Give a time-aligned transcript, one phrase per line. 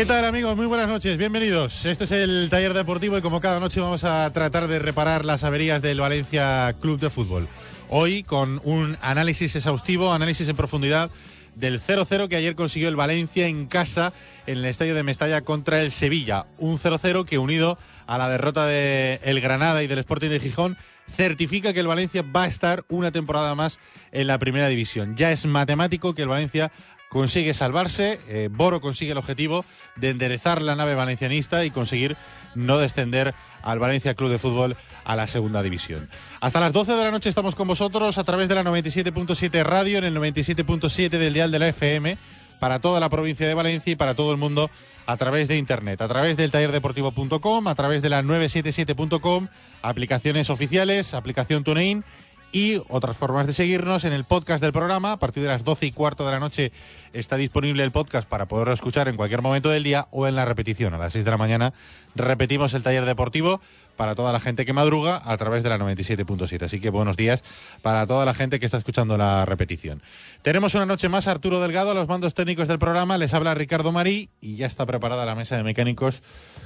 [0.00, 0.56] ¿Qué tal amigos?
[0.56, 1.84] Muy buenas noches, bienvenidos.
[1.84, 5.44] Este es el taller deportivo y como cada noche vamos a tratar de reparar las
[5.44, 7.48] averías del Valencia Club de Fútbol.
[7.90, 11.10] Hoy con un análisis exhaustivo, análisis en profundidad
[11.54, 14.14] del 0-0 que ayer consiguió el Valencia en casa
[14.46, 16.46] en el estadio de Mestalla contra el Sevilla.
[16.56, 20.78] Un 0-0 que unido a la derrota de el Granada y del Sporting de Gijón
[21.14, 23.78] certifica que el Valencia va a estar una temporada más
[24.12, 25.14] en la primera división.
[25.14, 26.72] Ya es matemático que el Valencia
[27.10, 29.64] consigue salvarse, eh, Boro consigue el objetivo
[29.96, 32.16] de enderezar la nave valencianista y conseguir
[32.54, 36.08] no descender al Valencia Club de Fútbol a la segunda división.
[36.40, 39.98] Hasta las 12 de la noche estamos con vosotros a través de la 97.7 radio
[39.98, 42.16] en el 97.7 del dial de la FM
[42.60, 44.70] para toda la provincia de Valencia y para todo el mundo
[45.06, 49.48] a través de internet, a través del tallerdeportivo.com, a través de la 977.com,
[49.82, 52.04] aplicaciones oficiales, aplicación TuneIn
[52.52, 55.12] y otras formas de seguirnos en el podcast del programa.
[55.12, 56.72] A partir de las 12 y cuarto de la noche
[57.12, 60.44] está disponible el podcast para poderlo escuchar en cualquier momento del día o en la
[60.44, 60.94] repetición.
[60.94, 61.72] A las 6 de la mañana
[62.14, 63.60] repetimos el taller deportivo
[63.96, 66.62] para toda la gente que madruga a través de la 97.7.
[66.62, 67.44] Así que buenos días
[67.82, 70.02] para toda la gente que está escuchando la repetición.
[70.42, 73.18] Tenemos una noche más Arturo Delgado a los mandos técnicos del programa.
[73.18, 76.22] Les habla Ricardo Marí y ya está preparada la mesa de mecánicos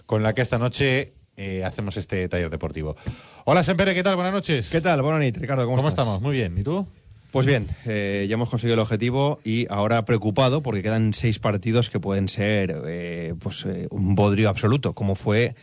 [0.06, 2.96] con la que esta noche eh, hacemos este taller deportivo.
[3.44, 4.16] Hola, Sempere, ¿qué tal?
[4.16, 4.70] Buenas noches.
[4.70, 5.02] ¿Qué tal?
[5.02, 5.64] Buenas noches, Ricardo.
[5.64, 6.04] ¿Cómo, ¿Cómo estás?
[6.04, 6.22] estamos?
[6.22, 6.56] Muy bien.
[6.58, 6.86] ¿Y tú?
[7.32, 11.90] Pues bien, eh, ya hemos conseguido el objetivo y ahora preocupado porque quedan seis partidos
[11.90, 15.56] que pueden ser eh, pues, eh, un bodrio absoluto, como fue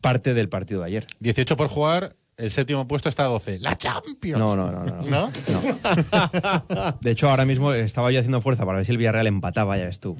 [0.00, 1.06] parte del partido de ayer.
[1.18, 3.58] 18 por jugar, el séptimo puesto está a 12.
[3.58, 4.38] ¡La Champions!
[4.38, 4.82] No, no, no.
[4.82, 5.30] no, ¿No?
[5.30, 6.96] no.
[7.02, 9.84] De hecho, ahora mismo estaba yo haciendo fuerza para ver si el Villarreal empataba, ya
[9.84, 10.16] ves tú.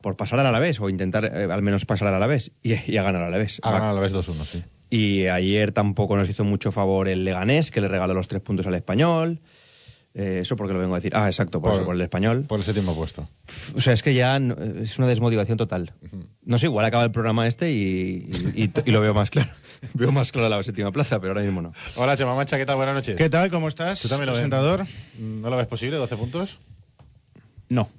[0.00, 3.02] Por pasar al Alavés o intentar eh, al menos pasar al Alavés y, y a
[3.02, 3.60] ganar al Alavés.
[3.62, 4.62] Ha ganado a la vez 2-1, sí.
[4.90, 8.66] Y ayer tampoco nos hizo mucho favor el Leganés, que le regaló los tres puntos
[8.66, 9.40] al Español.
[10.12, 11.12] Eh, eso porque lo vengo a decir.
[11.14, 12.44] Ah, exacto, por, Por- eso, por el Español.
[12.48, 13.28] Por el séptimo puesto.
[13.76, 15.92] O sea, es que ya no- es una desmotivación total.
[16.44, 19.50] No sé, igual acaba el programa este y, y- y- y lo veo más claro.
[19.94, 21.72] veo más claro la séptima plaza, pero ahora mismo no.
[21.94, 22.74] Hola, Chema Mancha, ¿qué tal?
[22.74, 23.16] Buenas noches.
[23.16, 23.50] ¿Qué tal?
[23.52, 24.00] ¿Cómo estás?
[24.02, 24.40] ¿Tú también lo ves?
[24.40, 24.86] presentador?
[25.16, 26.58] ¿No lo ves posible, 12 puntos?
[27.70, 27.88] No.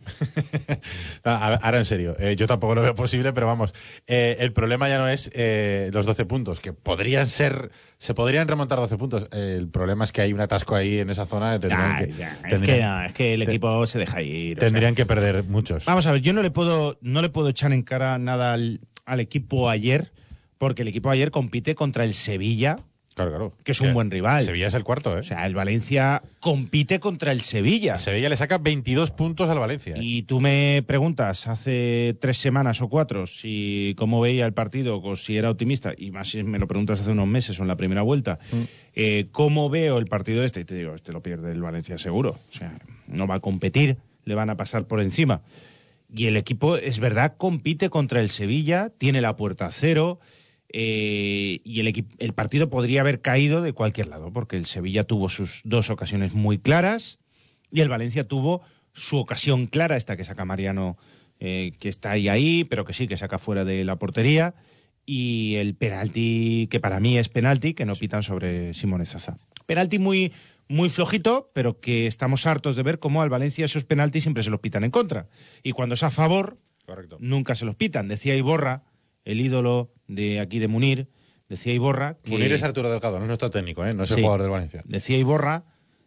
[1.24, 3.74] Ah, Ahora en serio, eh, yo tampoco lo veo posible, pero vamos,
[4.08, 8.48] eh, el problema ya no es eh, los 12 puntos, que podrían ser, se podrían
[8.48, 9.28] remontar 12 puntos.
[9.32, 11.60] El problema es que hay un atasco ahí en esa zona.
[11.60, 14.22] Tendrían, Ay, que, ya, es, tendrían- que, no, es que el te- equipo se deja
[14.24, 14.58] ir.
[14.58, 14.68] o sea.
[14.70, 15.86] tendrían que perder muchos.
[15.86, 18.82] Vamos a ver, yo no le puedo, no le puedo echar en cara nada al,
[19.06, 20.12] al equipo ayer,
[20.58, 22.78] porque el equipo ayer compite contra el Sevilla,
[23.22, 23.54] Claro, claro.
[23.64, 24.42] que es un buen rival.
[24.42, 25.20] Sevilla es el cuarto, ¿eh?
[25.20, 27.98] O sea, el Valencia compite contra el Sevilla.
[27.98, 29.96] Sevilla le saca 22 puntos al Valencia.
[29.96, 30.00] ¿eh?
[30.02, 35.16] Y tú me preguntas hace tres semanas o cuatro si cómo veía el partido, o
[35.16, 37.76] si era optimista, y más si me lo preguntas hace unos meses o en la
[37.76, 38.40] primera vuelta,
[38.96, 42.38] eh, cómo veo el partido este, y te digo, este lo pierde el Valencia seguro.
[42.50, 42.74] O sea,
[43.08, 45.42] no va a competir, le van a pasar por encima.
[46.14, 50.20] Y el equipo, es verdad, compite contra el Sevilla, tiene la puerta a cero,
[50.74, 51.80] eh, y
[52.18, 56.34] el, partido podría haber caído de cualquier lado, porque el Sevilla tuvo sus dos ocasiones
[56.34, 57.20] muy claras
[57.72, 58.62] y el Valencia tuvo
[58.94, 60.98] su ocasión clara, esta que saca Mariano,
[61.40, 64.56] eh, que está ahí ahí, pero que sí, que saca fuera de la portería,
[65.06, 69.38] y el penalti, que para mí es penalti, que no pitan sobre Simone Zaza.
[69.66, 70.32] Penalti muy,
[70.70, 74.50] muy flojito, pero que estamos hartos de ver cómo al Valencia esos penaltis siempre se
[74.50, 75.28] los pitan en contra.
[75.64, 77.18] Y cuando es a favor, Correcto.
[77.20, 78.08] nunca se los pitan.
[78.08, 78.84] Decía Iborra,
[79.26, 81.08] el ídolo de aquí de Munir,
[81.50, 82.32] decía Iborra que...
[82.32, 83.94] Munir es Arturo Delgado, no es nuestro técnico, ¿eh?
[83.94, 84.82] no es el jugador del Valencia.
[84.86, 85.64] Decía Iborra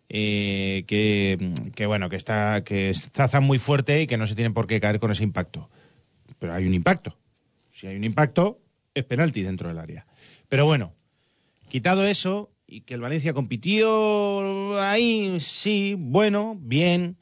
[0.08, 4.54] eh, que, que, bueno, que está que Zaza muy fuerte y que no se tienen
[4.54, 5.70] por qué caer con ese impacto.
[6.38, 7.16] Pero hay un impacto.
[7.72, 8.60] Si hay un impacto,
[8.94, 10.06] es penalti dentro del área.
[10.48, 10.94] Pero bueno,
[11.74, 17.16] Quitado eso, y que el Valencia compitió ahí, sí, bueno, bien,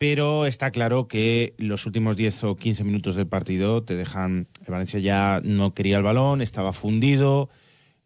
[0.00, 4.48] pero está claro que los últimos 10 o 15 minutos del partido te dejan.
[4.64, 7.50] El Valencia ya no quería el balón, estaba fundido,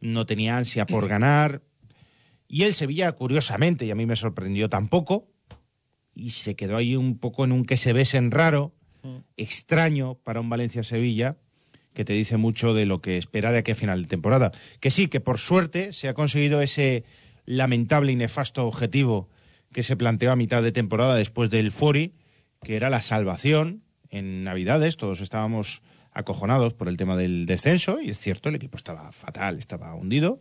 [0.01, 1.63] no tenía ansia por ganar.
[2.49, 5.29] Y el Sevilla, curiosamente, y a mí me sorprendió tampoco,
[6.17, 8.75] y se quedó ahí un poco en un que se besen raro,
[9.37, 11.37] extraño para un Valencia-Sevilla,
[11.93, 14.51] que te dice mucho de lo que espera de aquí a final de temporada.
[14.81, 17.05] Que sí, que por suerte se ha conseguido ese
[17.47, 19.29] lamentable y nefasto objetivo
[19.75, 22.15] que se planteó a mitad de temporada después del Fori,
[22.63, 24.97] que era la salvación en Navidades.
[24.97, 25.83] Todos estábamos
[26.13, 30.41] acojonados por el tema del descenso, y es cierto, el equipo estaba fatal, estaba hundido.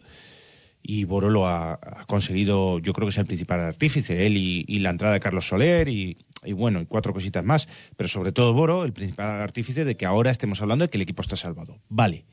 [0.83, 4.91] Y Boro lo ha, conseguido, yo creo que es el principal artífice, él y, la
[4.91, 8.83] entrada de Carlos Soler y, y bueno, y cuatro cositas más, pero sobre todo Boro,
[8.83, 11.79] el principal artífice de que ahora estemos hablando de que el equipo está salvado.
[11.89, 12.25] Vale.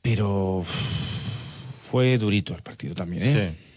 [0.00, 0.64] Pero
[1.90, 3.54] fue durito el partido también, ¿eh?
[3.58, 3.69] Sí.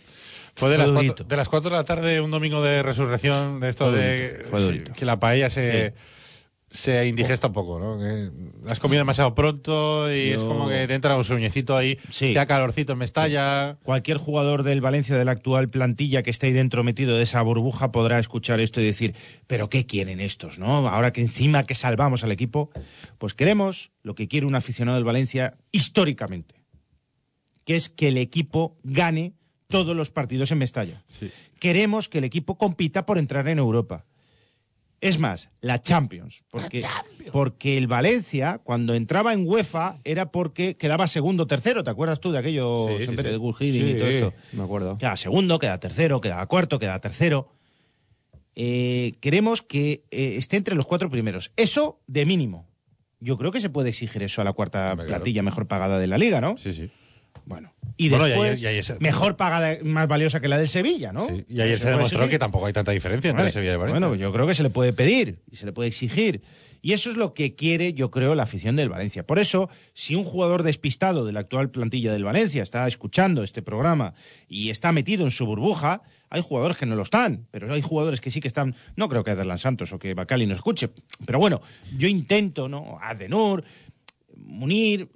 [0.55, 3.59] Fue de Fue las, cuatro, de las cuatro de la tarde, un domingo de resurrección,
[3.59, 5.93] de esto Fue de durito, que la paella se,
[6.69, 7.97] se indigesta un poco, ¿no?
[7.97, 8.29] Que
[8.69, 12.33] has comido demasiado pronto y es como que te entra un sueñecito ahí, Sí.
[12.33, 13.77] da calorcito en Mestalla.
[13.83, 17.41] Cualquier jugador del Valencia de la actual plantilla que esté ahí dentro metido de esa
[17.41, 19.15] burbuja podrá escuchar esto y decir,
[19.47, 20.87] pero ¿qué quieren estos, no?
[20.87, 22.69] Ahora que encima que salvamos al equipo,
[23.17, 26.55] pues queremos lo que quiere un aficionado del Valencia históricamente,
[27.65, 29.33] que es que el equipo gane
[29.73, 31.01] todos los partidos en Mestalla.
[31.07, 31.31] Sí.
[31.59, 34.05] Queremos que el equipo compita por entrar en Europa.
[35.01, 36.45] Es más, la Champions.
[36.49, 36.81] Porque,
[37.33, 41.83] porque el Valencia, cuando entraba en UEFA, era porque quedaba segundo o tercero.
[41.83, 43.81] ¿Te acuerdas tú de aquello Sí, sí, siempre sí.
[43.81, 44.33] de y todo esto?
[44.53, 44.97] Me acuerdo.
[44.97, 47.49] Quedaba segundo, quedaba tercero, quedaba cuarto, quedaba tercero.
[48.55, 51.51] Eh, queremos que eh, esté entre los cuatro primeros.
[51.57, 52.65] Eso de mínimo.
[53.19, 55.07] Yo creo que se puede exigir eso a la cuarta claro.
[55.07, 56.57] plantilla mejor pagada de la liga, ¿no?
[56.57, 56.89] Sí, sí.
[57.45, 57.73] Bueno.
[57.95, 60.67] Y Bueno, y después, ayer- y ayer se- mejor pagada, más valiosa que la del
[60.67, 61.27] Sevilla, ¿no?
[61.27, 61.45] Sí.
[61.47, 63.51] Y ayer se, puede demostró que tampoco hay tanta diferencia entre Vale.
[63.51, 63.99] Sevilla y Valencia.
[64.07, 66.41] Bueno, yo creo que se le puede pedir y se le puede exigir.
[66.85, 69.25] Y eso es lo que quiere, yo creo, la afición del Valencia.
[69.25, 73.61] Por eso, si un jugador despistado de la actual plantilla del Valencia está escuchando este
[73.61, 74.15] programa
[74.49, 78.19] y está metido en su burbuja, hay jugadores que no lo están, pero hay jugadores
[78.19, 78.75] que sí que están.
[78.97, 80.89] No creo que Aderlan Santos o que Bacali no escuche,
[81.25, 81.61] pero bueno,
[81.97, 82.97] yo intento, ¿no?
[83.01, 83.63] Adenur,
[84.35, 85.09] Munir,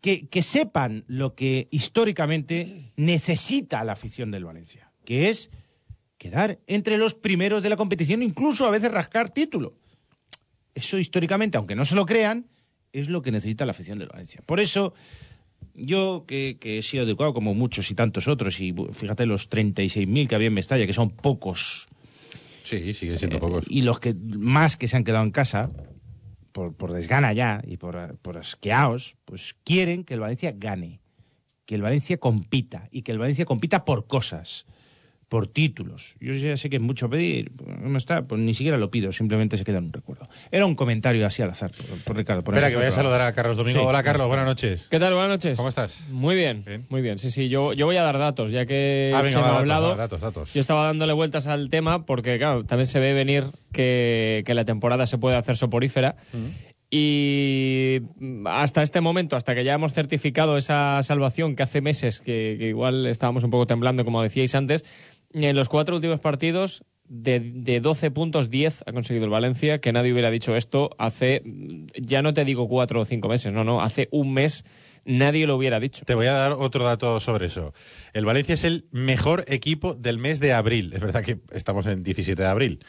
[0.00, 5.50] que, que sepan lo que históricamente necesita la afición del Valencia, que es
[6.18, 9.72] quedar entre los primeros de la competición, incluso a veces rascar título.
[10.74, 12.46] Eso históricamente, aunque no se lo crean,
[12.92, 14.40] es lo que necesita la afición del Valencia.
[14.46, 14.94] Por eso,
[15.74, 20.28] yo que, que he sido educado como muchos y tantos otros, y fíjate los 36.000
[20.28, 21.88] que había en Mestalla, que son pocos,
[22.62, 23.66] Sí, sigue siendo pocos.
[23.68, 25.70] y los que más que se han quedado en casa,
[26.54, 31.00] por, por desgana ya y por, por asqueaos, pues quieren que el Valencia gane,
[31.66, 34.64] que el Valencia compita y que el Valencia compita por cosas,
[35.34, 36.14] por títulos.
[36.20, 37.50] Yo ya sé que es mucho pedir,
[37.82, 40.28] no está, pues ni siquiera lo pido, simplemente se queda en un recuerdo.
[40.52, 42.44] Era un comentario así al azar, por, por Ricardo.
[42.44, 43.80] por Espera, que voy a saludar a Carlos Domingo.
[43.80, 43.84] Sí.
[43.84, 44.86] Hola, Carlos, buenas noches.
[44.88, 45.12] ¿Qué tal?
[45.12, 45.56] Buenas noches.
[45.56, 46.02] ¿Cómo estás?
[46.08, 46.86] Muy bien, Bien.
[46.88, 47.18] muy bien.
[47.18, 49.58] Sí, sí, yo, yo voy a dar datos, ya que Ah, venga, Chema va, ha
[49.58, 49.88] hablado.
[49.88, 50.54] va, datos, datos.
[50.54, 53.42] Yo estaba dándole vueltas al tema porque, claro, también se ve venir
[53.72, 56.14] que, que la temporada se puede hacer soporífera.
[56.96, 58.02] Y
[58.46, 62.68] hasta este momento, hasta que ya hemos certificado esa salvación que hace meses, que, que
[62.68, 64.84] igual estábamos un poco temblando, como decíais antes,
[65.34, 69.92] en los cuatro últimos partidos, de, de 12 puntos, 10 ha conseguido el Valencia, que
[69.92, 71.42] nadie hubiera dicho esto hace,
[72.00, 74.64] ya no te digo cuatro o cinco meses, no, no, hace un mes
[75.04, 76.04] nadie lo hubiera dicho.
[76.06, 77.74] Te voy a dar otro dato sobre eso.
[78.14, 80.92] El Valencia es el mejor equipo del mes de abril.
[80.94, 82.84] Es verdad que estamos en 17 de abril.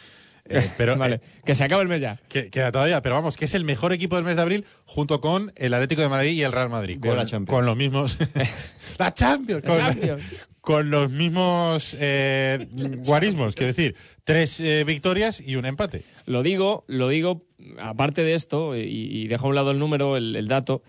[0.48, 2.22] Eh, pero vale, eh, que se acabe el mes ya.
[2.30, 5.20] que- queda todavía, pero vamos, que es el mejor equipo del mes de abril junto
[5.20, 7.00] con el Atlético de Madrid y el Real Madrid.
[7.02, 7.50] Con, la Champions.
[7.50, 8.18] con los mismos.
[9.00, 9.64] la Champions.
[9.66, 10.24] La con, Champions.
[10.66, 12.68] Con los mismos eh,
[13.06, 13.56] guarismos.
[13.56, 16.04] Quiero decir, tres eh, victorias y un empate.
[16.26, 17.46] Lo digo, lo digo,
[17.80, 20.82] aparte de esto, y, y dejo a un lado el número, el, el dato,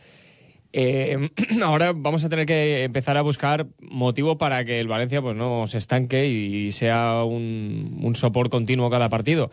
[0.72, 1.30] eh,
[1.62, 5.66] ahora vamos a tener que empezar a buscar motivo para que el Valencia pues no
[5.66, 9.50] se estanque y sea un, un sopor continuo cada partido.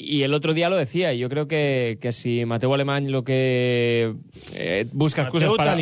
[0.00, 3.24] Y el otro día lo decía, y yo creo que, que si Mateo Alemán lo
[3.24, 4.14] que
[4.54, 5.76] eh, busca excusas para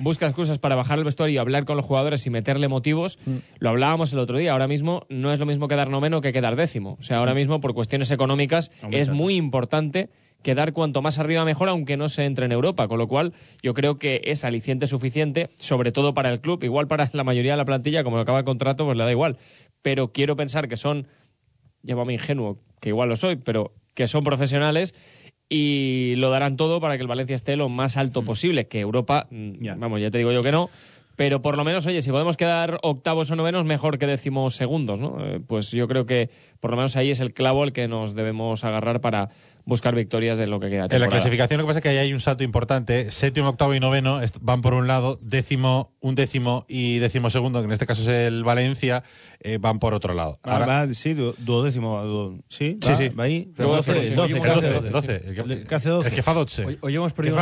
[0.00, 3.18] busca excusas para bajar el vestuario y hablar con los jugadores y meterle motivos,
[3.60, 4.52] lo hablábamos el otro día.
[4.52, 6.98] Ahora mismo no es lo mismo quedar noveno que quedar décimo.
[7.00, 10.10] O sea, ahora mismo por cuestiones económicas es muy importante
[10.42, 12.88] quedar cuanto más arriba mejor, aunque no se entre en Europa.
[12.88, 16.88] Con lo cual, yo creo que es aliciente suficiente, sobre todo para el club, igual
[16.88, 19.38] para la mayoría de la plantilla, como acaba el contrato, pues le da igual.
[19.80, 21.06] Pero quiero pensar que son
[21.82, 24.94] llámame ingenuo, que igual lo soy, pero que son profesionales
[25.48, 29.26] y lo darán todo para que el Valencia esté lo más alto posible, que Europa,
[29.30, 30.70] mm, vamos, ya te digo yo que no,
[31.16, 34.98] pero por lo menos, oye, si podemos quedar octavos o novenos, mejor que décimos segundos,
[34.98, 35.24] ¿no?
[35.24, 38.14] Eh, Pues yo creo que por lo menos ahí es el clavo al que nos
[38.14, 39.28] debemos agarrar para
[39.64, 40.86] buscar victorias en lo que queda.
[40.90, 43.10] En la clasificación lo que pasa es que ahí hay un salto importante.
[43.10, 47.66] Séptimo, octavo y noveno van por un lado, décimo, un décimo y décimo segundo, que
[47.66, 49.02] en este caso es el Valencia,
[49.40, 50.38] eh, van por otro lado.
[50.48, 52.02] Va, Ahora- va, sí, du- duodécimo.
[52.04, 53.08] du- sí, Sí, va, sí.
[53.10, 53.50] va ahí.
[53.56, 54.38] Doce, el que hace 12,
[54.72, 54.86] doce.
[54.86, 56.08] el 12, el que- Que hace doce.
[56.08, 56.64] El que fa 12.
[56.66, 57.36] Hoy, hoy hemos perdido.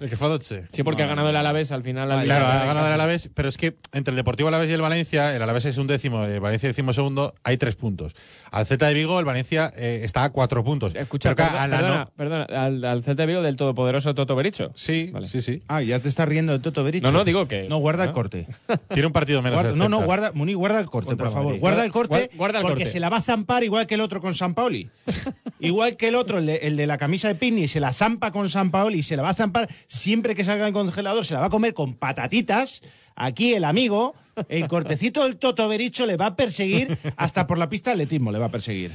[0.00, 0.64] El que fa 12.
[0.72, 2.10] Sí, porque ha ganado el Alavés al final.
[2.12, 2.92] al Claro, ha ganado el.
[2.92, 5.86] Alavés, pero es que entre el Deportivo Alavés y el Valencia, el Alavés es un
[5.86, 8.14] décimo, el Valencia décimo segundo, hay tres puntos.
[8.56, 10.94] Al Z de Vigo, el Valencia eh, está a cuatro puntos.
[10.96, 14.14] Escucha, Pero perdona, a la perdona, no- perdona, al, al Celta de Vigo del todopoderoso
[14.14, 14.72] Toto Bericho.
[14.74, 15.28] Sí, Vale.
[15.28, 15.62] sí, sí.
[15.68, 17.06] Ah, ya te estás riendo de Toto Bericho.
[17.06, 18.12] No, no, digo que- No, guarda el ¿Ah?
[18.14, 18.46] corte.
[18.92, 19.56] Tiene un partido menos.
[19.58, 20.06] Guarda- el no, no, Celta.
[20.06, 21.58] guarda, Muni, guarda el corte, por favor.
[21.58, 22.90] Guarda el corte, Guarda- guarda el porque corte.
[22.92, 24.88] se la va a zampar igual que el otro con San Paoli.
[25.60, 28.30] igual que el otro, el de, el de la camisa de Pini, se la zampa
[28.30, 31.34] con San Paoli y se la va a zampar siempre que salga del congelador, se
[31.34, 32.82] la va a comer con patatitas.
[33.16, 34.14] Aquí el amigo,
[34.48, 38.30] el cortecito del Toto Bericho le va a perseguir hasta por la pista de atletismo,
[38.30, 38.92] le va a perseguir.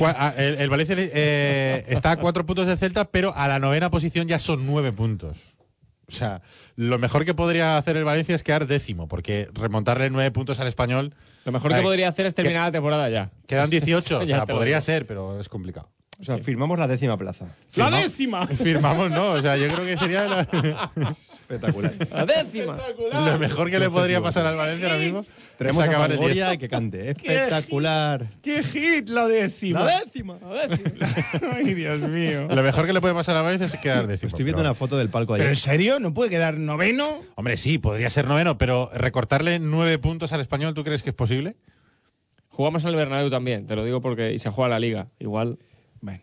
[0.00, 3.90] Ah, El, el Valencia eh, está a cuatro puntos de Celta, pero a la novena
[3.90, 5.38] posición ya son nueve puntos.
[6.08, 6.42] O sea,
[6.76, 10.66] lo mejor que podría hacer el Valencia es quedar décimo, porque remontarle nueve puntos al
[10.68, 11.14] español.
[11.46, 13.30] Lo mejor que podría hacer es terminar la temporada ya.
[13.46, 15.88] Quedan 18, o Ya sea, te lo podría ser, pero es complicado.
[16.22, 17.46] O sea, firmamos la décima plaza.
[17.74, 18.46] ¡La Firma- décima!
[18.62, 19.32] Firmamos, ¿no?
[19.32, 20.40] O sea, yo creo que sería la-
[21.42, 21.92] Espectacular.
[22.12, 22.78] La décima.
[23.32, 25.24] lo mejor que le podría pasar al Valencia ahora mismo.
[25.58, 26.54] Tenemos es a acabar el Fangoria diez.
[26.54, 27.10] y que cante.
[27.10, 28.26] Espectacular.
[28.40, 29.84] ¡Qué hit la décima!
[29.84, 30.38] décima.
[31.52, 32.46] ¡Ay, Dios mío!
[32.48, 34.28] Lo mejor que le puede pasar al Valencia es quedar décimo.
[34.28, 35.50] Estoy viendo pero- una foto del palco ¿Pero ayer.
[35.52, 36.00] en serio?
[36.00, 37.04] ¿No puede quedar noveno?
[37.34, 41.16] Hombre, sí, podría ser noveno, pero recortarle nueve puntos al español, ¿tú crees que es
[41.16, 41.56] posible?
[42.48, 45.08] Jugamos al Bernabéu también, te lo digo porque y se juega la liga.
[45.18, 45.58] Igual.
[46.02, 46.20] Bueno.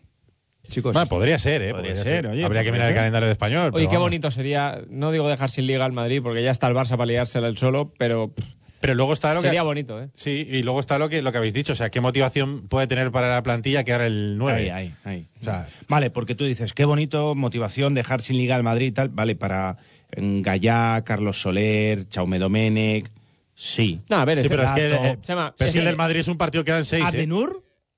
[0.68, 1.72] Chicos, Bueno, podría ser, ¿eh?
[1.72, 3.72] Podría ser, oye, Habría que mirar el calendario de español.
[3.74, 4.02] Oye, qué vamos.
[4.06, 7.06] bonito sería, no digo dejar sin liga al Madrid porque ya está el Barça para
[7.06, 8.32] liársela el solo, pero
[8.80, 9.48] Pero luego está lo que.
[9.48, 10.10] sería bonito, ¿eh?
[10.14, 11.72] Sí, y luego está lo que, lo que habéis dicho.
[11.72, 14.70] O sea, ¿qué motivación puede tener para la plantilla quedar el 9?
[14.70, 15.28] Ahí, ahí, ahí.
[15.40, 18.92] O sea, Vale, porque tú dices, qué bonito, motivación, dejar sin liga al Madrid y
[18.92, 19.08] tal.
[19.08, 19.76] Vale, para
[20.12, 23.08] Gallá, Carlos Soler, Chaume Domenech,
[23.56, 24.00] sí.
[24.08, 25.84] No, a ver, sí, ese pero es que, dato- eh, Chema, pero es que el
[25.86, 27.04] del Madrid es un partido que dan seis.
[27.12, 27.26] ¿eh?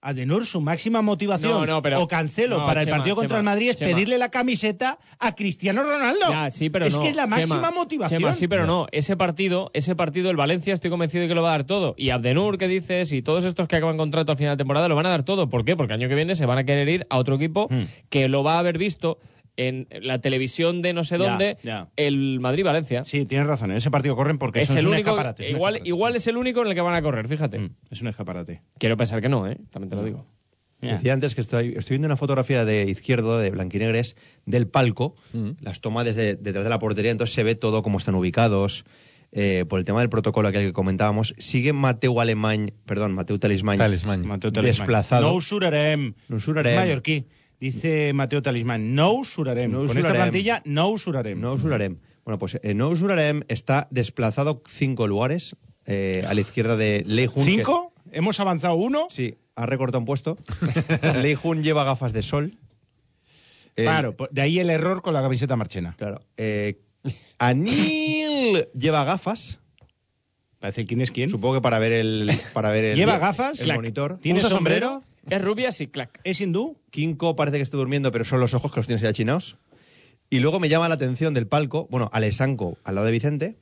[0.02, 3.38] Adenur, su máxima motivación No, no, pero- o cancelo no, para el partido contra Chema,
[3.38, 3.92] el Madrid es Chema.
[3.92, 6.26] pedirle la camiseta a Cristiano Ronaldo.
[6.28, 7.02] Ya, sí, pero es no.
[7.02, 8.20] que es la máxima Chema, motivación.
[8.20, 8.88] Chema, sí, pero no.
[8.90, 11.94] Ese partido, ese partido, el Valencia, estoy convencido de que lo va a dar todo.
[11.96, 14.96] Y Abdenur, que dices, y todos estos que acaban contrato al final de temporada, lo
[14.96, 15.48] van a dar todo.
[15.48, 15.76] ¿Por qué?
[15.76, 17.82] Porque el año que viene se van a querer ir a otro equipo Hmm.
[18.10, 19.18] que lo va a haber visto
[19.56, 21.88] en la televisión de no sé dónde, ya.
[21.96, 23.04] el Madrid-Valencia.
[23.04, 23.70] Sí, tienes razón.
[23.70, 25.10] En ese partido corren porque es eso el un único.
[25.10, 25.88] escaparate, es un Igual, escaparate.
[25.88, 27.58] igual es el único en el que van a correr, fíjate.
[27.58, 28.62] Mm, Es un escaparate.
[28.78, 29.58] Quiero pensar que no, ¿eh?
[29.70, 30.26] También te lo digo.
[30.80, 34.16] Decía antes que estoy, estoy viendo una fotografía de izquierdo, de Blanquinegres,
[34.46, 35.14] del palco.
[35.60, 38.84] Las toma desde detrás de la portería, entonces se ve todo cómo están ubicados.
[39.34, 43.78] Eh, por el tema del protocolo aquel que comentábamos, sigue Mateu Alemany, perdón, Mateu Talismán.
[43.78, 44.62] Mateo Talismán.
[44.64, 45.28] Desplazado.
[45.28, 46.14] No usurarem.
[46.28, 46.72] No usurarem.
[46.74, 47.26] Es mallorquí.
[47.62, 49.70] Dice Mateo Talismán, no usurarem.
[49.70, 51.40] No Con esta plantilla, no usurarem.
[51.40, 51.96] No usurarem.
[52.24, 55.54] Bueno, pues eh, no usurarem está desplazado cinco lugares
[55.86, 57.44] eh, a la izquierda de Lei Jun.
[57.44, 57.92] que- ¿Cinco?
[58.10, 59.06] ¿Hemos avanzado uno?
[59.10, 60.38] Sí, ha recortado un puesto.
[61.22, 62.56] Lei Jun lleva gafas de sol.
[63.76, 65.94] Eh, Claro, po- de ahí el error con la camiseta marchena.
[65.96, 66.20] Claro.
[66.36, 66.80] Eh,
[67.38, 69.60] Anil lleva gafas.
[70.58, 71.28] Parece quién es quién.
[71.28, 73.60] Supongo que para ver el para ver el, ¿Lleva gafas?
[73.60, 74.18] el monitor.
[74.18, 75.04] ¿Tiene ¿Usa sombrero?
[75.28, 76.20] Es rubia, sí, clac.
[76.24, 76.78] ¿Es hindú?
[76.90, 79.56] Kinko parece que está durmiendo, pero son los ojos que los tienes ya chinados.
[80.30, 83.56] Y luego me llama la atención del palco, bueno, Alessanco al lado de Vicente,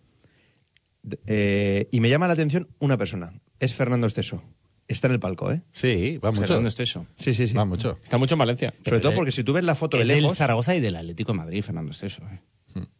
[1.27, 3.33] eh, y me llama la atención una persona.
[3.59, 4.43] Es Fernando Esteso.
[4.89, 5.63] Está en el palco, ¿eh?
[5.71, 6.43] Sí, va mucho.
[6.49, 7.07] Fernando Esteso.
[7.17, 7.55] Sí, sí, sí.
[7.55, 7.99] Va mucho.
[8.03, 8.75] Está mucho en Valencia.
[8.85, 10.37] Sobre todo de- porque si tú ves la foto de Es del lejos...
[10.39, 12.23] Zaragoza y del Atlético de Madrid, Fernando Esteso.
[12.25, 12.41] ¿eh?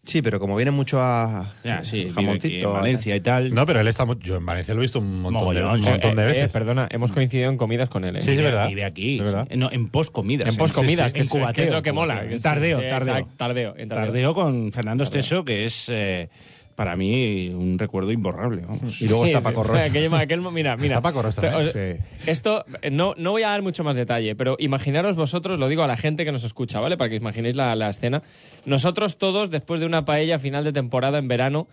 [0.03, 2.69] Sí, pero como viene mucho a Ya, sí, vive aquí jamoncito...
[2.69, 3.55] en Valencia y tal.
[3.55, 4.07] No, pero él está.
[4.21, 6.53] Yo en Valencia lo he visto un montón, de, un montón de Eh, eh, veces.
[6.53, 8.23] perdona, hemos coincidido en comidas con él, ¿eh?
[8.23, 8.67] Sí, sí, es verdad.
[8.69, 9.19] Vive aquí.
[9.19, 9.47] Es verdad.
[9.51, 9.57] sí.
[9.59, 10.49] No, en post-comidas.
[10.49, 12.15] En post-comidas, sí, que, en es- que es cubateo, lo que mola.
[12.15, 12.41] cubateo.
[12.41, 13.29] Tardeo, tardeo.
[13.37, 14.07] tardeo, en tardeo.
[14.07, 16.31] Tardeo con Fernando Esteso, que es eh,
[16.77, 18.63] para mí un recuerdo imborrable.
[18.67, 19.01] vamos.
[19.03, 19.43] Y luego Sí, está.
[19.43, 19.63] Paco.
[19.65, 20.97] Aquel- aquel- mira, mira.
[20.97, 21.69] Está Paco Ross también.
[21.69, 21.97] O sea,
[22.27, 25.83] Esto, eh, no, no voy a dar mucho más detalle, pero imaginaros vosotros, lo digo
[25.83, 26.97] a la gente que nos escucha, ¿vale?
[26.97, 28.23] Para que imaginéis la, la escena.
[28.65, 31.69] Nosotros todos, después de una paella final de temporada en verano,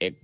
[0.00, 0.14] eh,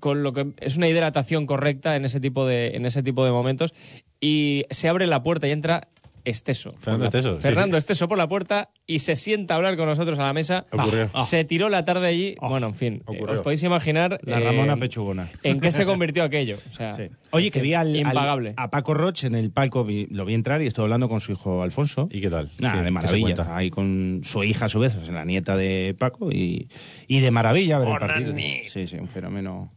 [0.00, 3.30] con lo que es una hidratación correcta en ese tipo de, en ese tipo de
[3.30, 3.72] momentos,
[4.20, 5.88] y se abre la puerta y entra
[6.24, 6.74] Esteso.
[6.78, 7.78] Fernando Esteso, sí, Fernando sí.
[7.78, 10.64] Esteso por la puerta y se sienta a hablar con nosotros a la mesa.
[10.72, 11.10] Ocurrió.
[11.24, 12.34] Se tiró la tarde allí.
[12.40, 13.34] bueno, en fin, eh, Ocurrió.
[13.34, 15.30] os podéis imaginar La eh, Ramona Pechugona.
[15.42, 16.58] en qué se convirtió aquello.
[16.70, 17.04] O sea, Sí.
[17.30, 18.54] Oye, que vi al, al- impagable.
[18.56, 21.32] a Paco Roche en el palco, vi- lo vi entrar y estuve hablando con su
[21.32, 22.08] hijo Alfonso.
[22.10, 22.50] ¿Y qué tal?
[22.58, 23.28] Nada, ¿Qué- de maravilla.
[23.30, 26.68] Está ahí con su hija, a su vez, o sea, la nieta de Paco, y,
[27.06, 28.34] y de maravilla ver el partido.
[28.70, 29.72] Sí, sí, un fenómeno.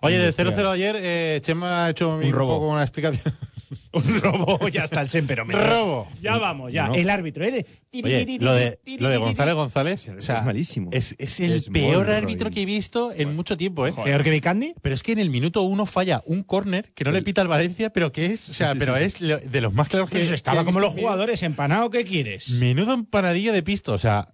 [0.00, 0.54] Oye, del industrial.
[0.54, 2.54] 0-0 ayer, eh, Chema ha hecho un, robo.
[2.58, 3.34] poco una explicación.
[3.92, 5.66] Un robo, ya está el semperómetro.
[5.66, 6.08] Robo.
[6.22, 6.88] Ya vamos, ya.
[6.88, 6.94] No.
[6.94, 7.66] El árbitro, ¿eh?
[7.92, 10.90] Oye, lo de, lo de González González, o sea, es malísimo.
[10.92, 13.92] Es, es el Es peor árbitro que he visto en mucho tiempo, ¿eh?
[13.92, 14.74] Peor que Vicandi.
[14.82, 17.48] Pero es que en el minuto uno falla un córner que no le pita al
[17.48, 20.30] Valencia, pero que es, o sea, pero es lo- de los más claros que Pues
[20.30, 22.50] estaba como los jugadores, empanado, ¿qué quieres?
[22.50, 24.28] Menudo empanadilla de pisto, o sea,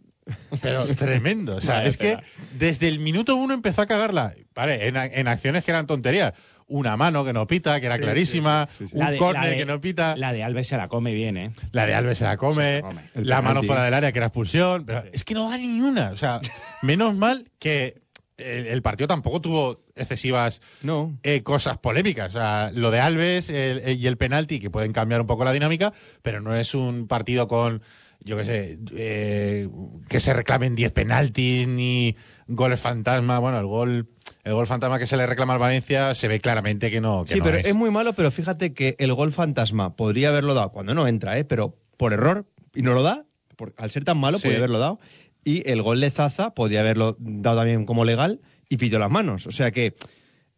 [0.62, 1.56] pero tremendo.
[1.56, 2.18] O sea, es que
[2.58, 4.34] desde el minuto uno empezó a cagarla.
[4.54, 6.32] Vale, en, en acciones que eran tonterías.
[6.66, 8.68] Una mano que no pita, que era clarísima.
[8.92, 10.16] La Un de- córner de- que no pita.
[10.16, 11.50] La de Alves se la come bien, ¿eh?
[11.72, 13.00] La de Alves se la come, Se la come.
[13.14, 15.80] El la mano fuera del área que era expulsión, pero es que no da ni
[15.80, 16.10] una.
[16.10, 16.40] O sea,
[16.82, 18.02] menos mal que
[18.38, 21.16] el, el partido tampoco tuvo excesivas No.
[21.22, 22.34] eh, cosas polémicas.
[22.34, 25.44] O sea, lo de Alves el- el- y el penalti que pueden cambiar un poco
[25.44, 25.92] la dinámica,
[26.22, 27.82] pero no es un partido con,
[28.24, 29.68] yo qué sé, eh,
[30.08, 32.16] que se reclamen 10 penaltis ni
[32.46, 33.38] goles fantasma.
[33.38, 34.08] Bueno, el gol,
[34.44, 37.24] el gol fantasma que se le reclama al Valencia se ve claramente que no.
[37.24, 37.66] que Sí, no pero es.
[37.66, 37.74] es.
[37.74, 41.44] muy malo, pero fíjate que el gol fantasma podría haberlo dado cuando no entra, ¿eh?
[41.44, 43.24] pero por error y no lo da,
[43.56, 44.42] por- al ser tan malo Sí.
[44.44, 45.00] podría haberlo dado.
[45.44, 49.46] Y el gol de Zaza podría haberlo dado también como legal y pilló las manos.
[49.46, 49.94] O sea que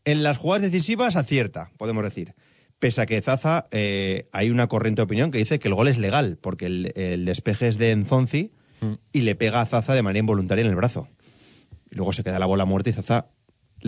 [0.05, 2.35] en las jugadas decisivas acierta, podemos decir.
[2.79, 5.89] Pese a que Zaza, eh, hay una corriente de opinión que dice que el gol
[5.89, 8.53] es legal, porque el, el despeje es de Enzonzi
[9.13, 11.09] y le pega a Zaza de manera involuntaria en el brazo.
[11.97, 13.25] Y luego se queda la bola muerta y Zaza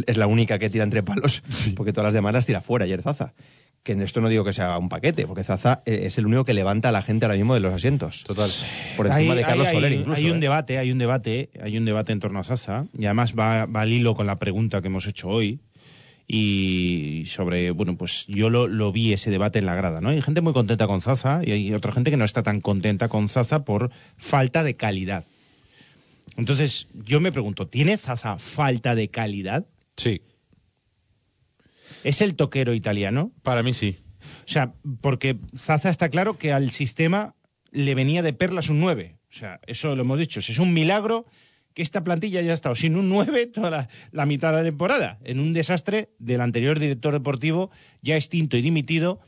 [0.07, 1.43] es la única que tira entre palos,
[1.77, 3.35] porque todas las demás las tira fuera ayer Zaza.
[3.83, 6.45] Que en esto no digo que sea un paquete, porque Zaza eh, es el único
[6.47, 8.25] que levanta a la gente ahora mismo de los asientos.
[8.25, 8.51] Total.
[8.97, 10.19] Por encima Hay- de Carlos hay- Soler hay- incluso.
[10.19, 10.41] Hay un ¿eh?
[10.41, 13.83] debate, hay un debate, hay un debate en torno a Zaza y además va, va
[13.83, 15.61] al hilo con la pregunta que hemos hecho hoy
[16.27, 20.11] y sobre, bueno, pues yo lo, lo vi ese debate en la grada, ¿no?
[20.11, 23.09] Hay gente muy contenta con Zaza y hay otra gente que no está tan contenta
[23.09, 25.25] con Zaza por falta de calidad.
[26.39, 29.67] Entonces, yo me pregunto, ¿tiene Zaza falta de calidad?
[29.97, 30.23] Sí,
[32.05, 33.33] ¿Es el toquero italiano?
[33.43, 33.97] para mí sí.
[34.45, 37.35] O sea, porque Zaza está claro que al sistema
[37.71, 39.17] le venía de perlas un 9.
[39.31, 40.41] O sea, eso lo hemos dicho.
[40.41, 41.27] Es un milagro
[41.75, 45.19] que esta plantilla haya estado sin un 9 toda la, la mitad de la temporada.
[45.25, 47.71] En un desastre del anterior director deportivo,
[48.01, 49.21] ya extinto y dimitido,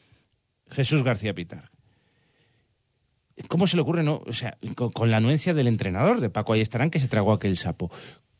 [0.70, 1.69] Jesús García Pitar.
[3.48, 4.22] ¿Cómo se le ocurre, no?
[4.26, 7.56] O sea, con, con la anuencia del entrenador de Paco Ayestarán que se tragó aquel
[7.56, 7.90] sapo.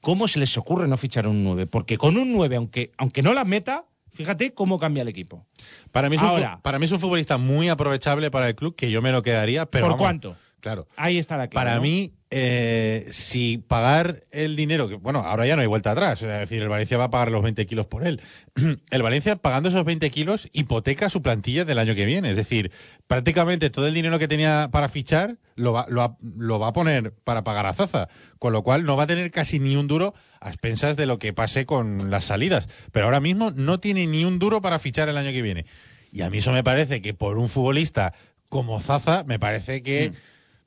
[0.00, 1.66] ¿Cómo se les ocurre no fichar un 9?
[1.66, 5.46] Porque con un 9, aunque, aunque no la meta, fíjate cómo cambia el equipo.
[5.92, 6.60] Para mí, es un, Ahora.
[6.62, 9.66] para mí es un futbolista muy aprovechable para el club, que yo me lo quedaría.
[9.66, 10.36] Pero ¿Por vamos, cuánto?
[10.61, 10.87] Claro.
[10.96, 11.64] Ahí está la clave.
[11.66, 11.83] Para ¿no?
[11.83, 16.29] mí, eh, si pagar el dinero, que bueno, ahora ya no hay vuelta atrás, es
[16.29, 18.20] decir, el Valencia va a pagar los 20 kilos por él.
[18.90, 22.31] El Valencia, pagando esos 20 kilos, hipoteca su plantilla del año que viene.
[22.31, 22.70] Es decir,
[23.07, 26.73] prácticamente todo el dinero que tenía para fichar lo va, lo, va- lo va a
[26.73, 29.87] poner para pagar a Zaza, con lo cual no va a tener casi ni un
[29.88, 32.68] duro a expensas de lo que pase con las salidas.
[32.92, 35.66] Pero ahora mismo no tiene ni un duro para fichar el año que viene.
[36.12, 38.12] Y a mí eso me parece que por un futbolista
[38.49, 40.12] como Zaza, me parece que...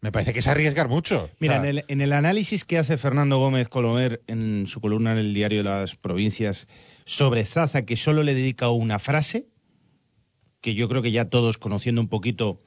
[0.03, 1.29] Me parece que es arriesgar mucho.
[1.39, 4.81] Mira, O sea, en el, en el análisis que hace Fernando Gómez Colomer en su
[4.81, 6.67] columna en el diario Las Provincias
[7.05, 9.47] sobre Zaza, que solo le dedica una frase,
[10.59, 12.61] que yo creo que ya todos conociendo un poquito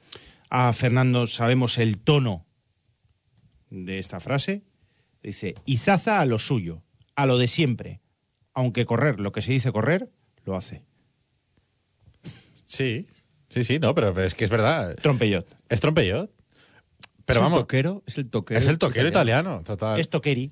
[0.49, 2.47] a Fernando sabemos el tono
[3.69, 4.63] de esta frase,
[5.21, 6.81] dice, y Zaza a lo suyo,
[7.15, 8.01] a lo de siempre,
[8.55, 10.09] aunque correr, lo que se dice correr,
[10.43, 10.81] lo hace.
[12.65, 13.05] Sí,
[13.49, 14.95] sí, sí, no, pero es que es verdad.
[14.95, 15.55] Trompellot.
[15.69, 16.31] Es trompellot.
[17.27, 18.59] Pero es vamos, el toquero, es el toquero.
[18.59, 19.99] es el toquero italiano, total.
[19.99, 20.49] Es toqueri.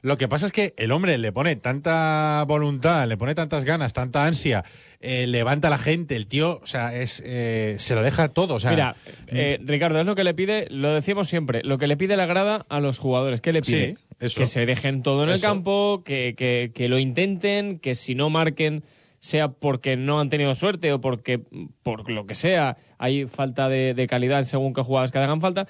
[0.00, 3.92] Lo que pasa es que el hombre le pone tanta voluntad, le pone tantas ganas,
[3.92, 4.64] tanta ansia,
[5.00, 8.54] eh, levanta a la gente, el tío, o sea, es eh, se lo deja todo.
[8.54, 8.94] O sea, Mira,
[9.26, 12.26] eh, Ricardo, es lo que le pide, lo decíamos siempre, lo que le pide la
[12.26, 13.40] grada a los jugadores.
[13.40, 13.96] ¿Qué le pide?
[13.96, 14.38] Sí, eso.
[14.40, 18.30] Que se dejen todo en el campo, que, que- que lo intenten, que si no
[18.30, 18.84] marquen
[19.20, 21.40] sea porque no han tenido suerte o porque,
[21.82, 25.66] por lo que sea, hay falta de, de calidad según qué jugadas que hagan falta,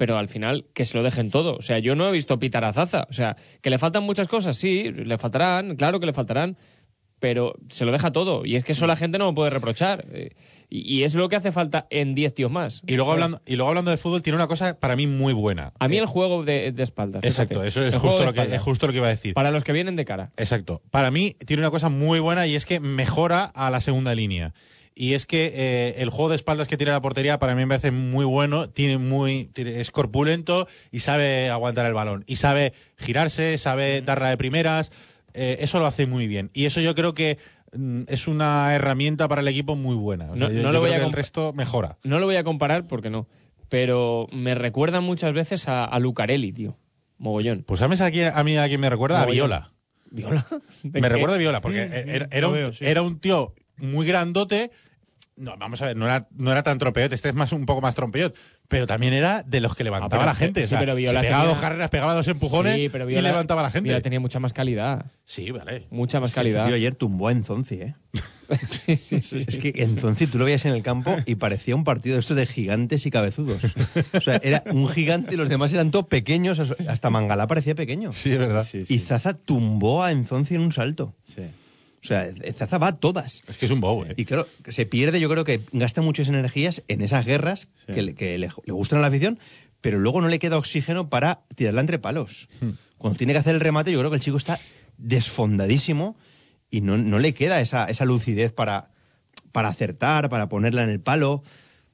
[0.00, 1.56] pero al final que se lo dejen todo.
[1.56, 3.06] O sea, yo no he visto pitar a Zaza.
[3.10, 6.56] O sea, que le faltan muchas cosas, sí, le faltarán, claro que le faltarán,
[7.18, 8.46] pero se lo deja todo.
[8.46, 10.06] Y es que eso la gente no lo puede reprochar.
[10.10, 10.30] Eh,
[10.70, 12.80] Y, es lo que hace falta en 10 tíos más.
[12.86, 15.74] y luego hablando y luego hablando de fútbol tiene una cosa para mí muy buena.
[15.78, 17.22] A mí Eh, el juego de, de espaldas.
[17.22, 17.68] Exacto, fíjate.
[17.68, 19.34] eso es justo lo que es justo lo que iba a decir.
[19.34, 20.30] Para los que vienen de cara.
[20.38, 20.80] Exacto.
[20.90, 24.54] Para mí tiene una cosa muy buena y es que mejora a la segunda línea.
[25.02, 27.68] Y es que eh, el juego de espaldas que tiene la portería para mí me
[27.68, 32.74] parece muy bueno, tiene muy tiene- es corpulento y sabe aguantar el balón y sabe
[32.98, 34.92] girarse, sabe darla de primeras,
[35.32, 37.38] eh, eso lo hace muy bien y eso yo creo que
[37.72, 40.26] mm, es una herramienta para el equipo muy buena.
[40.32, 41.96] O sea, No- yo- no yo lo voy a el resto mejora.
[42.04, 43.26] No lo voy a comparar porque no.
[43.70, 46.76] Pero me recuerda muchas veces a, a Lucarelli, tío.
[47.18, 47.62] Mogollón.
[47.62, 49.26] Pues sabes a, quién- a mí a quién me recuerda a.
[49.26, 49.72] Viola.
[50.10, 50.44] ¿Viola?
[50.82, 51.14] ¿De Me qué?
[51.14, 51.82] recuerda a Viola, porque
[52.32, 54.72] era, un, era un tío muy grandote.
[55.40, 57.80] No, vamos a ver, no era, no era tan trompeot, este es más un poco
[57.80, 58.34] más trompeot,
[58.68, 60.60] pero también era de los que levantaba pero- a la gente.
[60.60, 63.04] sí, o sea, pero Viola se pegaba tenía- dos carreras, pegaba dos empujones Sí, pero
[63.08, 63.88] y Viola- levantaba a la gente.
[63.88, 65.06] Viola tenía mucha más calidad.
[65.24, 65.86] Sí, vale.
[65.90, 66.66] Mucha más Este calidad.
[66.66, 67.94] tío ayer tumbó a Enzonzi, ¿eh?
[68.68, 71.84] Sí, sí, sí, Es que Enzonzi tú lo veías en el campo y parecía un
[71.84, 73.62] partido de esto de gigantes y cabezudos.
[74.12, 76.58] O sea, era un gigante y los demás eran todos pequeños.
[76.58, 78.12] Hasta Mangalá parecía pequeño.
[78.12, 78.66] Sí, es verdad.
[78.88, 81.14] Y Zaza tumbó a Enzonzi en un salto.
[81.22, 81.42] Sí.
[82.02, 83.42] O sea, Zaza va a todas.
[83.46, 84.14] Es que es un bow, eh.
[84.16, 87.92] Y claro, se pierde, yo creo que gasta muchas energías en esas guerras Sí.
[87.92, 89.38] que, le, que le- le gustan a la afición,
[89.82, 92.48] pero luego no le queda oxígeno para tirarla entre palos.
[92.98, 94.58] Cuando tiene que hacer el remate, yo creo que el chico está
[94.98, 96.16] desfondadísimo
[96.70, 98.90] y no, no le queda esa, esa lucidez para,
[99.52, 101.42] para acertar, para ponerla en el palo.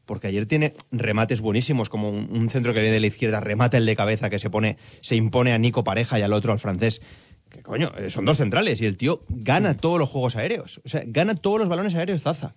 [0.05, 3.77] Porque ayer tiene remates buenísimos, como un, un centro que viene de la izquierda, remata
[3.77, 6.61] el de cabeza que se pone, se impone a Nico Pareja y al otro al
[6.61, 7.01] francés.
[7.51, 10.81] Que coño, eh, son dos centrales y el tío gana todos los juegos aéreos.
[10.85, 12.55] O sea, gana todos los balones aéreos Zaza.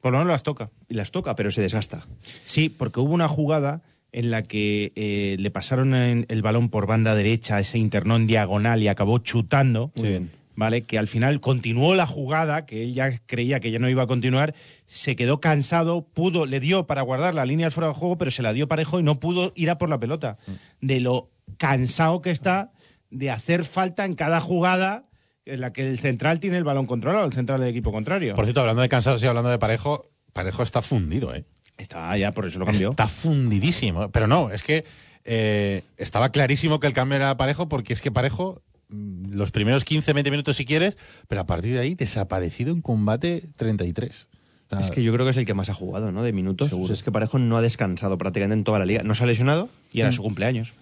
[0.00, 0.70] Por lo menos las toca.
[0.88, 2.04] Y las toca, pero se desgasta.
[2.44, 6.86] Sí, porque hubo una jugada en la que eh, le pasaron en- el balón por
[6.86, 9.90] banda derecha, ese internón diagonal y acabó chutando.
[9.96, 10.30] Muy bien.
[10.58, 10.82] ¿Vale?
[10.82, 14.06] Que al final continuó la jugada, que él ya creía que ya no iba a
[14.06, 14.54] continuar,
[14.86, 18.40] se quedó cansado, pudo, le dio para guardar la línea fuera de juego, pero se
[18.42, 20.38] la dio parejo y no pudo ir a por la pelota.
[20.80, 22.70] De lo cansado que está
[23.18, 25.06] de hacer falta en cada jugada
[25.46, 28.34] en la que el central tiene el balón controlado, el central del equipo contrario.
[28.34, 31.44] Por cierto, hablando de cansados y hablando de Parejo, Parejo está fundido, ¿eh?
[31.78, 32.90] Está ya, por eso lo cambió.
[32.90, 34.10] Está fundidísimo.
[34.10, 34.84] Pero no, es que
[35.24, 39.84] eh, estaba clarísimo que el cambio era Parejo, porque es que Parejo, mm, los primeros
[39.84, 40.98] 15, 20 minutos si quieres,
[41.28, 44.28] pero a partir de ahí desaparecido en combate 33.
[44.68, 46.24] O sea, Es que yo creo que es el que más ha jugado, ¿no?
[46.24, 46.72] De minutos.
[46.72, 49.02] O sea, es que Parejo no ha descansado prácticamente en toda la liga.
[49.04, 50.74] No se ha lesionado Y era su cumpleaños.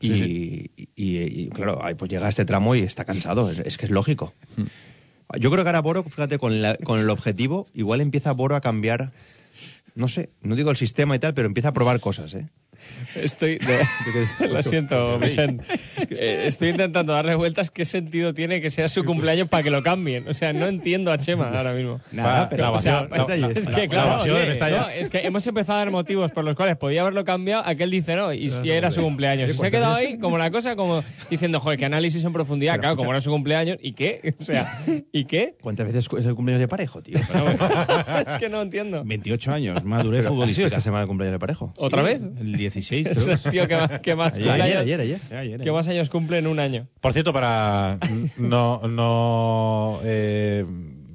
[0.00, 3.50] Y, y- y- claro, pues llega a este tramo y está cansado.
[3.50, 4.32] Es, es que es lógico.
[5.38, 8.60] Yo creo que ahora Boro, fíjate, con, la- con el objetivo, igual empieza Boro a
[8.60, 9.12] cambiar,
[9.94, 12.48] no sé, no digo el sistema y tal, pero empieza a probar cosas, ¿eh?
[13.14, 13.58] Estoy.
[13.58, 15.64] de- lo siento, Vicente.
[16.10, 19.82] Eh, Estoy intentando darle vueltas qué sentido tiene que sea su cumpleaños para que lo
[19.82, 20.28] cambien.
[20.28, 22.00] O sea, no entiendo a Chema ahora mismo.
[22.12, 25.18] Nada, Va, pero O sea, la- es que la claro, evasión oye, no, es que
[25.26, 28.50] hemos empezado a dar motivos por los cuales podía haberlo cambiado, aquel dice no, y
[28.50, 29.50] si era su cumpleaños.
[29.50, 32.78] Y se ha quedado ahí como la cosa, como diciendo, joder, qué análisis en profundidad,
[32.78, 34.34] claro, como era su cumpleaños, ¿y qué?
[34.40, 35.54] O sea, ¿y qué?
[35.60, 37.18] ¿Cuántas veces es el cumpleaños de Parejo, tío?
[38.30, 39.02] Es que no entiendo.
[39.04, 40.66] 28 años, madurez futbolística.
[40.66, 41.72] esta semana el cumpleaños de Parejo.
[41.76, 42.20] ¿Otra vez?
[42.40, 43.32] El 16, Es creo.
[43.34, 45.18] el tío que más, que más Ayer, cumpleaños- ayer, ayer, ayer.
[45.28, 46.86] Sí, ayer, que más años cumple en un año.
[47.00, 47.98] Por cierto, para
[48.36, 50.64] no, no eh,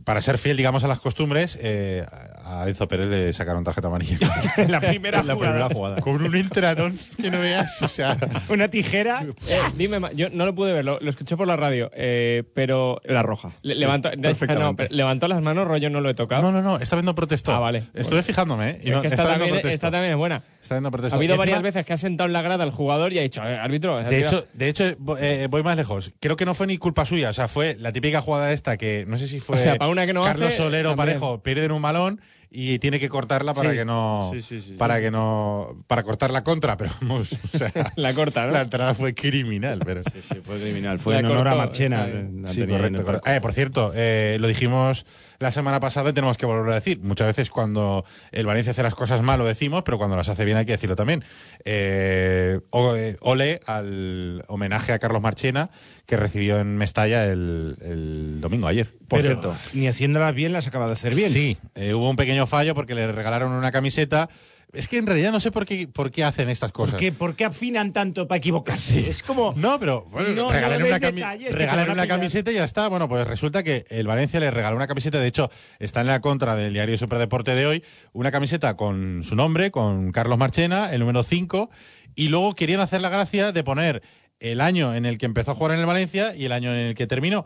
[0.03, 2.05] para ser fiel, digamos, a las costumbres, eh,
[2.47, 4.17] a Enzo Pérez le sacaron tarjeta amarilla.
[4.57, 5.51] En la primera La jugada.
[5.53, 6.01] primera jugada.
[6.01, 8.17] Con un intradón que no veas, o sea...
[8.49, 9.25] Una tijera.
[9.49, 13.01] Eh, dime, yo no lo pude ver, lo, lo escuché por la radio, eh, pero
[13.03, 13.51] Era roja.
[13.61, 16.41] le- Sí, levantó, no, pero levantó las manos, rollo no lo he tocado.
[16.41, 17.53] No, no, no, esta vez no protestó.
[17.53, 17.83] Ah, vale.
[17.93, 18.79] Estuve fijándome, ¿eh?
[18.83, 19.73] y es no- que esta esta vez no también, protestó.
[19.75, 20.43] esta también es buena.
[20.61, 21.15] Esta vez no protestó.
[21.15, 23.19] Ha habido Y varias encima- veces que ha sentado en la grada al jugador y
[23.19, 23.97] ha dicho, "Eh, árbitro.
[23.97, 24.37] De tirado".
[24.39, 24.83] hecho, de hecho
[25.19, 26.11] eh, voy más lejos.
[26.19, 27.29] Creo que no fue ni culpa suya.
[27.29, 29.89] O sea, fue la típica jugada esta que no sé si fue O sea, para
[29.91, 31.19] una que no Carlos hace, Solero también.
[31.19, 32.21] Parejo pierden un balón
[32.57, 33.77] y tiene que cortarla para Sí.
[33.77, 37.57] que no Sí, sí, sí, para que no para cortar la contra, pero vamos, o
[37.57, 38.51] sea, La corta, ¿no?
[38.53, 40.99] La entrada fue criminal, pero Sí, sí, fue criminal.
[40.99, 42.07] Fue La en honor a Marchena.
[42.47, 43.21] Sí, correcto.
[43.25, 45.05] Eh, por cierto, eh, lo dijimos
[45.39, 46.99] la semana pasada y tenemos que volverlo a decir.
[47.01, 50.45] Muchas veces cuando el Valencia hace las cosas mal lo decimos, pero cuando las hace
[50.45, 51.23] bien hay que decirlo también.
[51.65, 55.69] Eh, eh, ole al homenaje a Carlos Marchena
[56.05, 58.87] que recibió en Mestalla el, el domingo ayer.
[59.07, 61.31] Por Pero- cierto, ni haciéndolas bien las acaba de hacer bien.
[61.31, 64.29] Sí, eh, hubo un pequeño fallo porque le regalaron una camiseta.
[64.73, 66.95] Es que en realidad no sé por qué, por qué hacen estas cosas.
[66.95, 69.09] ¿Por qué, por qué afinan tanto para equivocarse?
[69.09, 69.53] Es como.
[69.55, 72.89] No, pero bueno, No, regalen no una, cami- detalles regalen una camiseta y ya está.
[72.89, 76.19] Bueno, pues resulta que el Valencia le regaló una camiseta, de hecho, está en la
[76.19, 80.99] contra del diario Superdeporte de hoy, una camiseta con su nombre, con Carlos Marchena, el
[80.99, 81.69] número 5,
[82.15, 84.01] y luego querían hacer la gracia de poner
[84.39, 86.79] el año en el que empezó a jugar en el Valencia y el año en
[86.79, 87.45] el que terminó.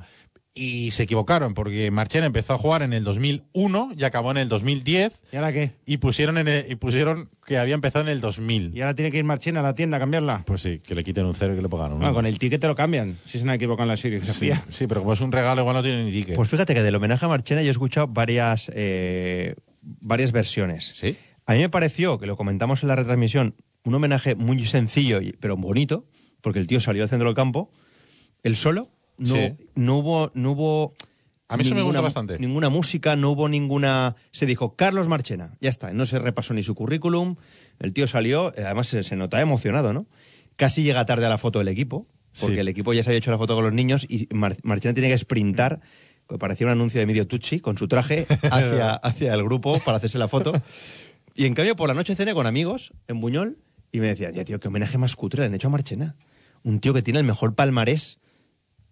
[0.56, 4.50] y se equivocaron porque Marchena empezó a jugar en el 2001 y acabó en el
[4.50, 5.72] 2010 ¿Y ahora qué?
[5.86, 8.76] y pusieron en el- y pusieron que había empezado en el 2000.
[8.76, 10.44] ¿Y ahora tiene que ir Marchena a la tienda a cambiarla?
[10.46, 12.14] Pues sí, que le quiten un cero y que le pongan un Ah, uno.
[12.16, 14.20] con el ticket te lo cambian, si se han equivocado en la serie.
[14.22, 16.36] sí, sí, pero como es un regalo igual no tiene ni ticket.
[16.36, 20.92] Pues fíjate que del homenaje a Marchena yo he escuchado varias, eh, varias versiones.
[20.96, 21.16] sí.
[21.46, 25.56] A mí me pareció, que lo comentamos en la retransmisión, un homenaje muy sencillo, pero
[25.58, 26.06] bonito,
[26.42, 27.72] porque el tío salió al centro del campo,
[28.44, 29.54] él solo, no, Sí.
[29.76, 30.32] no hubo...
[30.34, 30.94] No hubo
[31.50, 32.40] A mí eso me gusta ninguna- bastante.
[32.40, 34.16] Ninguna música, no hubo ninguna...
[34.32, 37.36] Se dijo, Carlos Marchena, ya está, no se repasó ni su currículum,
[37.80, 40.06] el tío salió, eh, además se, se notaba emocionado, ¿no?
[40.56, 42.08] Casi llega tarde a la foto del equipo,
[42.40, 42.60] porque Sí.
[42.60, 45.10] el equipo ya se había hecho la foto con los niños y Mar- Marchena tiene
[45.10, 45.82] que sprintar,
[46.30, 49.98] que parecía un anuncio de medio Tucci, con su traje hacia, hacia el grupo para
[49.98, 50.54] hacerse la foto.
[51.36, 53.58] Y en cambio, por la noche cené con amigos en Buñol
[53.92, 56.16] y me decían, ya tío, qué homenaje más cutre le han hecho a Marchena.
[56.64, 58.20] Un tío que tiene el mejor palmarés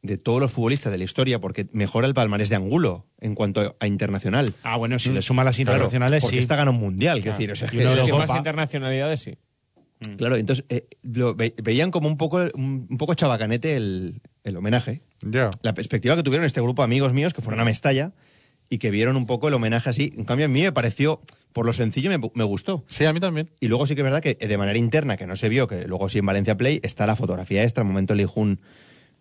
[0.02, 3.76] de todos los futbolistas de la historia, porque mejora el palmarés de Angulo en cuanto
[3.80, 4.54] a internacional.
[4.64, 6.40] Ah, bueno, si le suma las Claro, internacionales, porque sí.
[6.42, 8.30] esta gana un mundial, quiero decir, o sea, es Y que- uno de los más
[8.38, 9.38] internacionalidades, sí.
[10.18, 14.56] Claro, entonces eh, lo ve- veían como un poco, un, un poco chabacanete el, el
[14.56, 15.02] homenaje.
[15.22, 15.50] Ya.
[15.64, 18.14] La perspectiva que tuvieron este grupo de amigos míos que fueron a Mestalla
[18.70, 20.14] y que vieron un poco el homenaje así.
[20.18, 21.22] En cambio, a mí me pareció,
[21.54, 22.84] por lo sencillo, me, me gustó.
[22.88, 23.50] Sí, a mí también.
[23.60, 25.68] Y luego sí que es verdad que eh, de manera interna, que no se vio,
[25.68, 28.60] que luego sí en Valencia Play, está la fotografía extra, el momento Lijun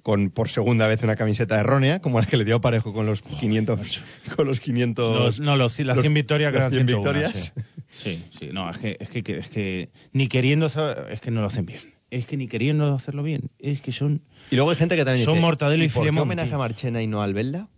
[0.02, 3.22] con por segunda vez una camiseta errónea, como la que le dio Parejo con los
[3.22, 4.04] 500...
[4.36, 5.18] Con los 500...
[5.18, 7.52] Los- no, los, las los- 100 victorias que las eran 100 101, victorias.
[7.92, 8.14] Sí.
[8.30, 8.50] sí, sí.
[8.52, 10.66] No, es que, es que, que- es que ni queriendo...
[10.66, 11.80] hacer- Es que no lo hacen bien.
[12.12, 13.50] Es que ni queriendo hacerlo bien.
[13.58, 14.22] Es que son...
[14.52, 16.58] Y luego hay gente que también Son dice, Mortadelo y ¿por qué Filemón, homenaje a
[16.58, 17.68] Marchena y no a Albelda?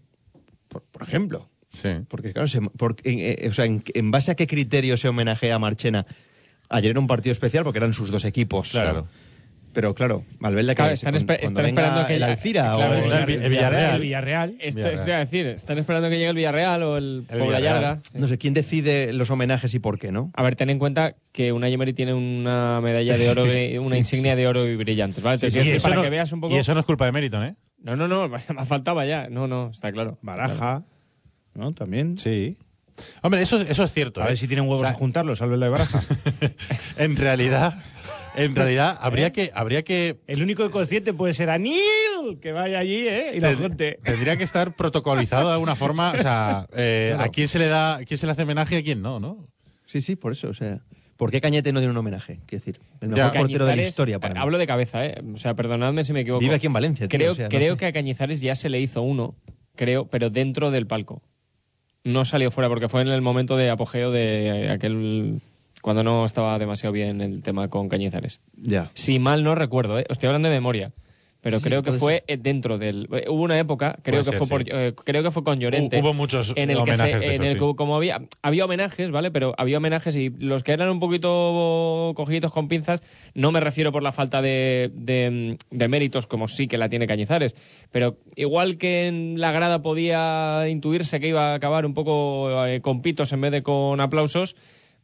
[0.68, 1.48] Por, por ejemplo.
[1.68, 1.90] Sí.
[2.08, 5.08] Porque, claro, se- por- en, eh, o sea, en, en base a qué criterio se
[5.08, 6.06] homenajea a Marchena?
[6.70, 8.70] Ayer era un partido especial porque eran sus dos equipos.
[8.70, 9.06] Claro.
[9.74, 10.58] Pero claro, que Claro,
[10.92, 13.94] están cuando- espe- cuando están esperando que el Alcira claro, o el Villarreal.
[13.94, 14.50] El Villarreal.
[14.58, 14.94] Esto, Villarreal.
[14.98, 17.62] esto a decir, están esperando que llegue el Villarreal o el, El Pobla Villarreal.
[17.82, 18.00] Llarga.
[18.10, 18.18] Sí.
[18.18, 20.30] No sé, ¿quién decide los homenajes y por qué, no?
[20.34, 23.44] A ver, ten en cuenta que una Emery tiene una medalla de oro,
[23.82, 25.38] una insignia de oro y brillantes, ¿vale?
[25.50, 26.54] Sí, para no- que veas un poco...
[26.54, 27.54] Y eso no es culpa de Meriton, ¿eh?
[27.80, 29.28] No, no, no, me faltaba ya.
[29.28, 30.18] No, no, está claro.
[30.22, 30.82] Baraja,
[31.58, 31.74] ¿no?
[31.74, 32.16] También.
[32.18, 32.56] Sí.
[33.22, 34.20] Hombre, eso, eso es cierto.
[34.22, 34.28] A ¿eh?
[34.28, 36.02] ver si tienen huevos O sea, a juntarlos, y Baraja.
[36.96, 37.74] En realidad,
[38.34, 43.06] en realidad habría que habría que El único consciente puede ser Anil, que vaya allí,
[43.06, 43.32] ¿eh?
[43.36, 43.98] Y la gente.
[44.02, 46.12] Tendría que estar protocolizado de alguna forma.
[46.12, 48.78] O sea, eh, ¿a quién se le da, a quién se le hace homenaje y
[48.78, 49.46] a quién no, no?
[49.86, 50.48] Sí, sí, por eso.
[50.48, 50.80] O sea,
[51.16, 52.40] ¿por qué Cañete no tiene un homenaje?
[52.46, 53.26] Quiero decir, el Ya.
[53.26, 54.40] mejor portero de la historia para mí.
[54.40, 55.22] Hablo de cabeza, ¿eh?
[55.34, 56.40] O sea, perdonadme si me equivoco.
[56.40, 57.78] Vive aquí en Valencia, tío, Creo, o sea, no creo sé.
[57.78, 59.34] que a Cañizares ya se le hizo uno,
[59.76, 61.22] creo, pero dentro del palco.
[62.08, 65.40] No salió fuera porque fue en el momento de apogeo de aquel.
[65.82, 68.40] cuando no estaba demasiado bien el tema con Cañizares.
[68.56, 68.90] Ya.
[68.94, 70.06] Si mal no recuerdo, ¿eh?
[70.08, 70.92] estoy hablando de memoria.
[71.40, 73.08] Pero Sí, creo que fue eh, dentro del.
[73.12, 74.70] eh, Hubo una época, creo Puede que ser, fue por, sí.
[74.72, 76.00] eh, creo que fue con Llorente.
[76.00, 77.64] Hubo muchos en el que se- homenajes de en el sí.
[77.76, 79.30] como había había homenajes, ¿vale?
[79.30, 83.92] Pero había homenajes y los que eran un poquito cogidos con pinzas, no me refiero
[83.92, 87.54] por la falta de, de, de méritos como sí que la tiene Cañizares,
[87.92, 92.80] pero igual que en la grada podía intuirse que iba a acabar un poco eh,
[92.80, 94.56] con pitos en vez de con aplausos,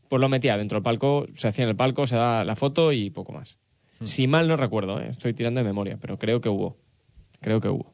[0.09, 2.91] pues lo metía dentro del palco, se hacía en el palco, se da la foto
[2.93, 3.57] y poco más.
[4.01, 4.05] Hmm.
[4.07, 5.09] Si mal no recuerdo, ¿eh?
[5.11, 6.77] estoy tirando de memoria, pero creo que hubo.
[7.41, 7.93] Creo que hubo.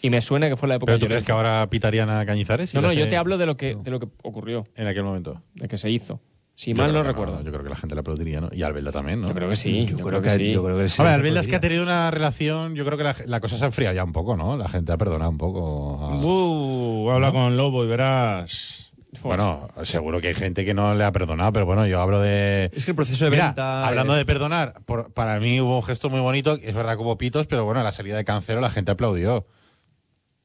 [0.00, 2.72] Y me suena que fue la época ¿Pero tú crees que ahora pitarían a Cañizares?
[2.74, 5.42] No, no, yo te hablo de lo que, de lo que ocurrió, En aquel momento.
[5.54, 6.20] de que se hizo.
[6.54, 7.42] Si Yo mal creo no que recuerdo.
[7.44, 8.48] Yo creo que la gente le aplaudiría, ¿no?
[8.52, 9.28] Y Albelda también, ¿no?
[9.28, 9.86] Yo creo que sí.
[9.86, 10.52] Yo, creo, que, sí.
[10.52, 11.00] yo creo que sí.
[11.00, 13.56] Hombre, se Albelda es que ha tenido una relación, yo creo que la, la cosa
[13.58, 14.56] se ha enfriado ya un poco, ¿no?
[14.56, 15.98] La gente ha perdonado un poco.
[16.04, 18.87] a- Uh, habla con Lobo y verás.
[19.22, 22.70] Bueno, seguro que hay gente que no le ha perdonado, pero bueno, yo hablo de...
[22.74, 23.86] Es que el proceso de Mira, venta.
[23.88, 27.16] hablando de perdonar, por- para mí hubo un gesto muy bonito, es verdad que hubo
[27.16, 29.46] pitos, pero bueno, la salida de Cancelo la gente aplaudió.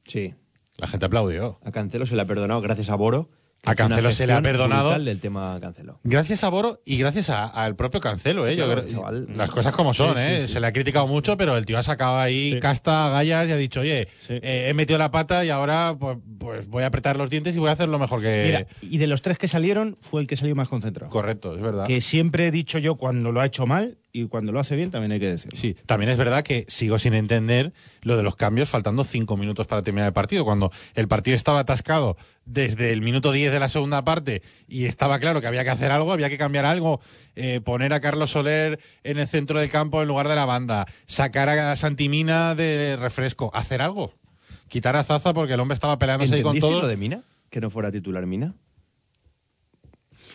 [0.06, 0.34] Sí.
[0.76, 1.58] La gente aplaudió.
[1.64, 3.28] A Cancelo se le ha perdonado gracias a Boro.
[3.66, 4.84] A Cancelo se le ha perdonado.
[4.90, 5.98] brutal del tema Cancelo.
[6.04, 8.52] Gracias a Boro y gracias al propio Cancelo, ¿eh?
[8.52, 9.26] Sí, Yo claro, creo- chaval.
[9.36, 10.42] las cosas como son, Sí, ¿eh?
[10.46, 10.52] sí.
[10.54, 13.56] Se le ha criticado mucho, pero el tío ha sacado ahí casta, gallas y ha
[13.56, 17.30] dicho, oye, eh, he metido la pata y ahora pues, pues voy a apretar los
[17.30, 18.42] dientes y voy a hacer lo mejor que...
[18.46, 21.10] Mira, y de los tres que salieron, fue el que salió más concentrado.
[21.10, 21.86] Correcto, es verdad.
[21.86, 24.92] Que siempre he dicho yo cuando lo ha hecho mal y cuando lo hace bien
[24.92, 25.58] también hay que decirlo.
[25.58, 27.72] Sí, también es verdad que sigo sin entender
[28.02, 30.44] lo de los cambios faltando cinco minutos para terminar el partido.
[30.44, 35.18] Cuando el partido estaba atascado desde el minuto 10 de la segunda parte y estaba
[35.18, 37.00] claro que había que hacer algo, había que cambiar algo,
[37.34, 40.86] eh, poner a Carlos Soler en el centro del campo en lugar de la banda,
[41.06, 44.14] sacar a Santimina de refresco, hacer algo.
[44.68, 46.82] Quitar a Zaza porque el hombre estaba peleándose ahí con ¿Entendiste todo.
[46.82, 47.22] lo de Mina?
[47.50, 48.54] Que no fuera titular Mina.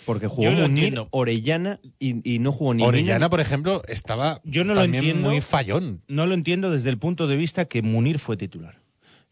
[0.10, 1.04] Porque jugó lo Munir.
[1.12, 3.30] Orellana y, y no jugó ni Orellana, Mina.
[3.30, 5.30] por ejemplo, estaba Yo no lo también entiendo.
[5.30, 6.02] muy fallón.
[6.08, 8.82] No lo entiendo desde el punto de vista que Munir fue titular.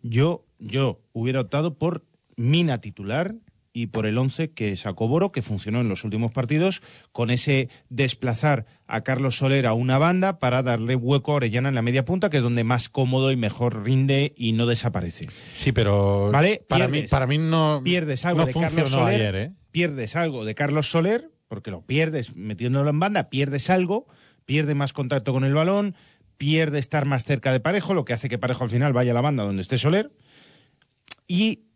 [0.04, 3.34] Yo, yo hubiera optado por Mina titular
[3.78, 7.70] y por el 11 que sacó Boro, que funcionó en los últimos partidos, con ese
[7.90, 12.04] desplazar a Carlos Soler a una banda para darle hueco a Orellana en la media
[12.04, 15.28] punta, que es donde más cómodo y mejor rinde y no desaparece.
[15.52, 19.36] Sí, pero Vale, para, mí, para mí no, Pierdes algo no de Carlos Soler, ayer,
[19.36, 19.54] ¿eh?
[19.70, 24.08] pierdes algo de Carlos Soler, porque lo pierdes metiéndolo en banda, pierdes algo,
[24.46, 25.94] pierde más contacto con el balón,
[26.38, 29.14] pierde estar más cerca de Parejo, lo que hace que Parejo al final vaya a
[29.14, 30.12] la banda donde esté Soler,
[31.28, 31.67] y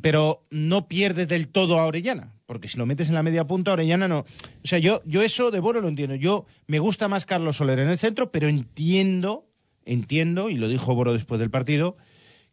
[0.00, 3.72] pero no pierdes del todo a Orellana, porque si lo metes en la media punta,
[3.72, 4.20] Orellana no.
[4.20, 4.26] O
[4.66, 6.16] sea, yo, yo eso de Boro lo entiendo.
[6.16, 9.46] Yo me gusta más Carlos Soler en el centro, pero entiendo,
[9.84, 11.96] entiendo, y lo dijo Boro después del partido,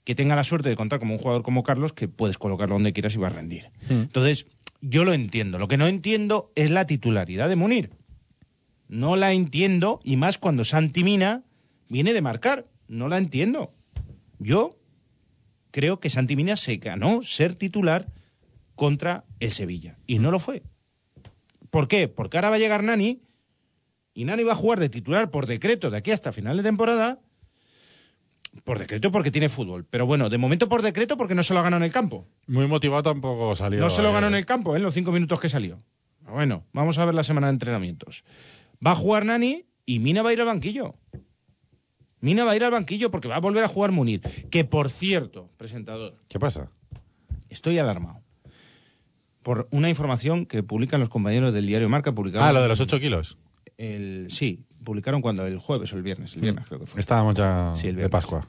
[0.04, 2.94] que tenga la suerte de contar como un jugador como Carlos, que puedes colocarlo donde
[2.94, 3.70] quieras y va a rendir.
[3.90, 4.46] Entonces,
[4.82, 5.60] yo lo entiendo.
[5.60, 7.92] Lo que no entiendo es la titularidad de Munir.
[8.88, 11.44] No la entiendo, y más cuando Santi Mina
[11.90, 12.68] viene de marcar.
[12.88, 13.74] No la entiendo.
[14.40, 14.79] Yo
[15.72, 18.08] creo que Santi Mina se ganó ser titular
[18.76, 19.98] contra el Sevilla.
[20.08, 20.64] Y no lo fue.
[21.70, 22.08] ¿Por qué?
[22.08, 23.22] Porque ahora va a llegar Nani
[24.14, 27.20] y Nani va a jugar de titular por decreto de aquí hasta final de temporada.
[28.64, 29.86] Por decreto porque tiene fútbol.
[29.86, 32.28] Pero bueno, de momento por decreto porque no se lo ha ganado en el campo.
[32.48, 33.80] Muy motivado tampoco salió.
[33.80, 34.16] No se lo ayer.
[34.16, 34.78] ganó en el campo, ¿eh?
[34.78, 35.84] en los cinco minutos que salió.
[36.28, 38.24] Bueno, vamos a ver la semana de entrenamientos.
[38.86, 40.96] Va a jugar Nani y Mina va a ir al banquillo.
[42.22, 44.22] Mina va a ir al banquillo porque va a volver a jugar Munir.
[44.50, 46.70] Que por cierto, presentador, ¿Qué pasa?
[47.50, 48.22] estoy alarmado.
[49.44, 52.12] Por una información que publican los compañeros del diario Marca.
[52.14, 53.38] Publicaron Ah, lo de los 8 kilos.
[53.78, 56.36] El, sí, publicaron cuando el jueves o el viernes.
[56.36, 57.00] El viernes creo que fue.
[57.00, 58.12] Estábamos ya Sí, el de viernes.
[58.12, 58.46] Pascua.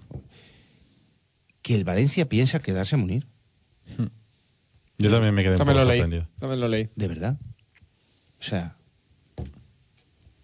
[1.62, 3.26] Que el Valencia piensa quedarse Munir.
[4.98, 6.00] Yo también me quedé un También poco lo leí.
[6.00, 6.28] sorprendido.
[6.40, 6.88] También lo leí.
[6.96, 7.38] ¿De verdad?
[8.38, 8.76] O sea...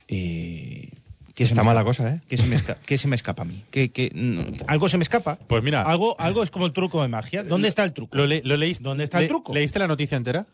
[0.08, 0.92] eh,
[1.36, 1.96] ¿qué se Está mala escapa?
[2.08, 2.20] cosa, ¿eh?
[2.28, 3.62] ¿Qué se me, esca- qué se me escapa a mí?
[3.70, 5.38] ¿Qué, qué- no, ¿Algo se me escapa?
[5.46, 5.82] Pues mira.
[5.82, 7.44] Algo, algo es como el truco de magia.
[7.44, 8.16] ¿Dónde está el truco?
[8.16, 8.82] ¿Lo, le- lo leíste?
[8.82, 9.54] ¿Dónde está el le- truco?
[9.54, 10.46] ¿Leíste la noticia entera?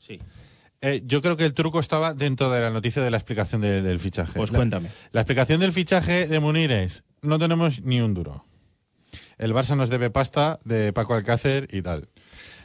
[0.00, 0.18] Sí.
[0.80, 3.82] Eh, yo creo que el truco estaba dentro de la noticia de la explicación de-
[3.82, 4.32] del fichaje.
[4.34, 4.88] Pues La- cuéntame.
[5.12, 8.44] La explicación del fichaje de Munir es, no tenemos ni un duro.
[9.36, 12.08] El Barça nos debe pasta de Paco Alcácer y tal.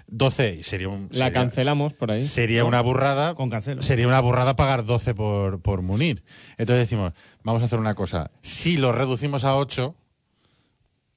[0.08, 1.04] 12 y sería un...
[1.12, 2.24] La sería- cancelamos por ahí.
[2.24, 3.34] Sería una burrada.
[3.36, 3.82] Con Cancelo.
[3.82, 6.24] Sería una burrada pagar 12 por, por Munir.
[6.58, 7.14] Entonces decimos,
[7.44, 8.32] vamos a hacer una cosa.
[8.42, 9.96] Si lo reducimos a 8,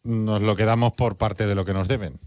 [0.04, 2.18] nos lo quedamos por parte de lo que nos deben.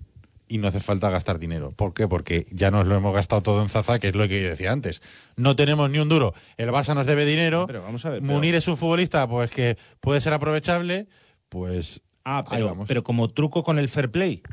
[0.47, 1.71] Y no hace falta gastar dinero.
[1.71, 2.09] ¿Por qué?
[2.09, 4.73] Porque ya nos lo hemos gastado todo en Zaza, que es lo que yo decía
[4.73, 5.01] antes.
[5.37, 6.33] No tenemos ni un duro.
[6.57, 7.65] El Barça nos debe dinero.
[7.67, 11.07] Pero vamos a ver, pero- Munir es un futbolista pues que puede ser aprovechable.
[11.47, 12.87] Pues Ah, ahí pero, vamos.
[12.87, 14.43] pero como truco con el fair play.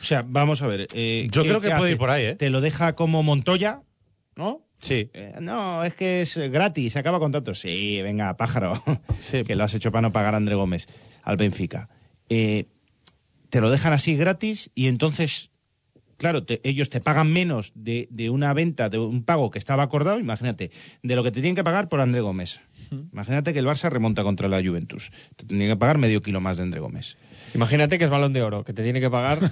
[0.00, 0.86] O sea, vamos a ver.
[0.94, 1.90] eh, Yo ¿qué- creo que puede hace?
[1.92, 2.34] ir por ahí, ¿eh?
[2.36, 3.82] Te lo deja como Montoya,
[4.36, 4.64] ¿no?
[4.78, 5.10] sí.
[5.12, 7.52] Eh, no, es que es gratis, se acaba contrato.
[7.54, 8.80] Sí, venga, pájaro.
[9.20, 9.42] Sí.
[9.44, 10.86] que lo has hecho para no pagar a André Gómez
[11.24, 11.88] al Benfica.
[12.28, 12.66] Eh,
[13.50, 15.50] te lo dejan así gratis y entonces,
[16.18, 19.82] claro, te- ellos te pagan menos de, de una venta, de un pago que estaba
[19.82, 20.70] acordado, imagínate,
[21.02, 22.60] de lo que te tienen que pagar por André Gómez.
[23.12, 25.10] Imagínate que el Barça remonta contra la Juventus.
[25.36, 27.16] Te tendrían que pagar medio kilo más de André Gómez.
[27.54, 29.38] Imagínate que es balón de oro, que te tiene que pagar.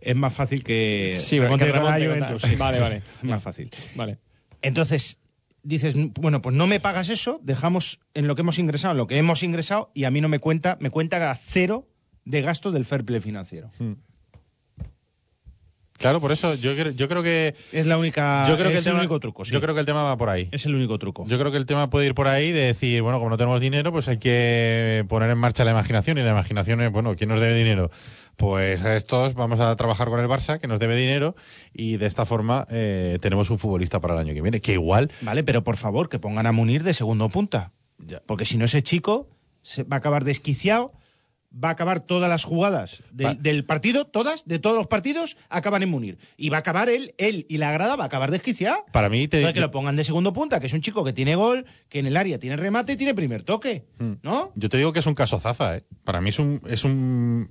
[0.00, 2.42] Es más fácil que Sí, remonte que Juventus.
[2.42, 2.54] sí.
[2.54, 3.02] Vale, vale.
[3.22, 3.70] Más fácil.
[3.96, 4.18] vale.
[4.62, 5.18] Entonces,
[5.64, 9.06] dices, bueno, pues no me pagas eso, dejamos en lo que hemos ingresado, en lo
[9.08, 11.88] que hemos ingresado, y a mí no me cuenta, me cuenta a cero
[12.24, 13.70] de gasto del fair play financiero.
[16.06, 17.56] Claro, por eso yo, creo- yo creo que...
[17.72, 18.44] Es la única.
[18.46, 19.44] yo creo que el, tema, único truco.
[19.44, 19.50] sí.
[19.52, 20.48] Yo creo que el tema va por ahí.
[20.52, 21.26] es el único truco.
[21.26, 23.60] Yo creo que el tema puede ir por ahí de decir, bueno, como no tenemos
[23.60, 26.18] dinero, pues hay que poner en marcha la imaginación.
[26.18, 27.90] Y la imaginación es, bueno, ¿quién nos debe dinero?
[28.36, 31.34] Pues a estos vamos a trabajar con el Barça, que nos debe dinero,
[31.72, 34.60] y de esta forma eh, tenemos un futbolista para el año que viene.
[34.60, 37.72] Que igual, Vale, pero por favor, que pongan a Munir de segundo punta.
[37.98, 38.22] Ya.
[38.26, 39.28] Porque si no, ese chico
[39.62, 40.92] se va a acabar desquiciado,
[41.62, 45.90] va a acabar todas las jugadas del, partido, todas, de todos los partidos, acaban en
[45.90, 46.18] Munir.
[46.36, 48.84] Y va a acabar él, él y la grada va a acabar desquiciado.
[48.92, 51.12] para mí, te, Entonces, que lo pongan de segundo punta, que es un chico que
[51.12, 53.86] tiene gol, que en el área tiene remate y tiene primer toque.
[54.22, 54.52] ¿No?
[54.54, 55.84] yo te digo que es un caso Zaza, ¿eh?
[56.04, 57.48] Para mí es un, es un,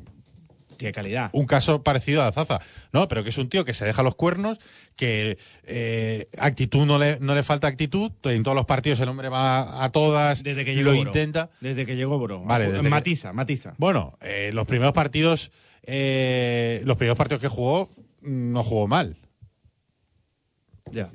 [0.77, 1.29] Tiene calidad.
[1.33, 2.59] un caso parecido a Zaza.
[2.93, 4.59] No, pero que es un tío que se deja los cuernos,
[4.95, 8.11] que eh, actitud no le, no le falta actitud.
[8.23, 11.49] En todos los partidos el hombre va a todas, Desde que llegó lo intenta.
[11.61, 12.43] Desde que llegó Boro.
[12.43, 13.73] Vale, desde que- matiza, matiza.
[13.77, 15.51] Bueno, eh, los primeros partidos,
[15.83, 17.89] eh, los primeros partidos que jugó,
[18.21, 19.17] mm, no jugó mal.
[20.91, 21.11] Ya.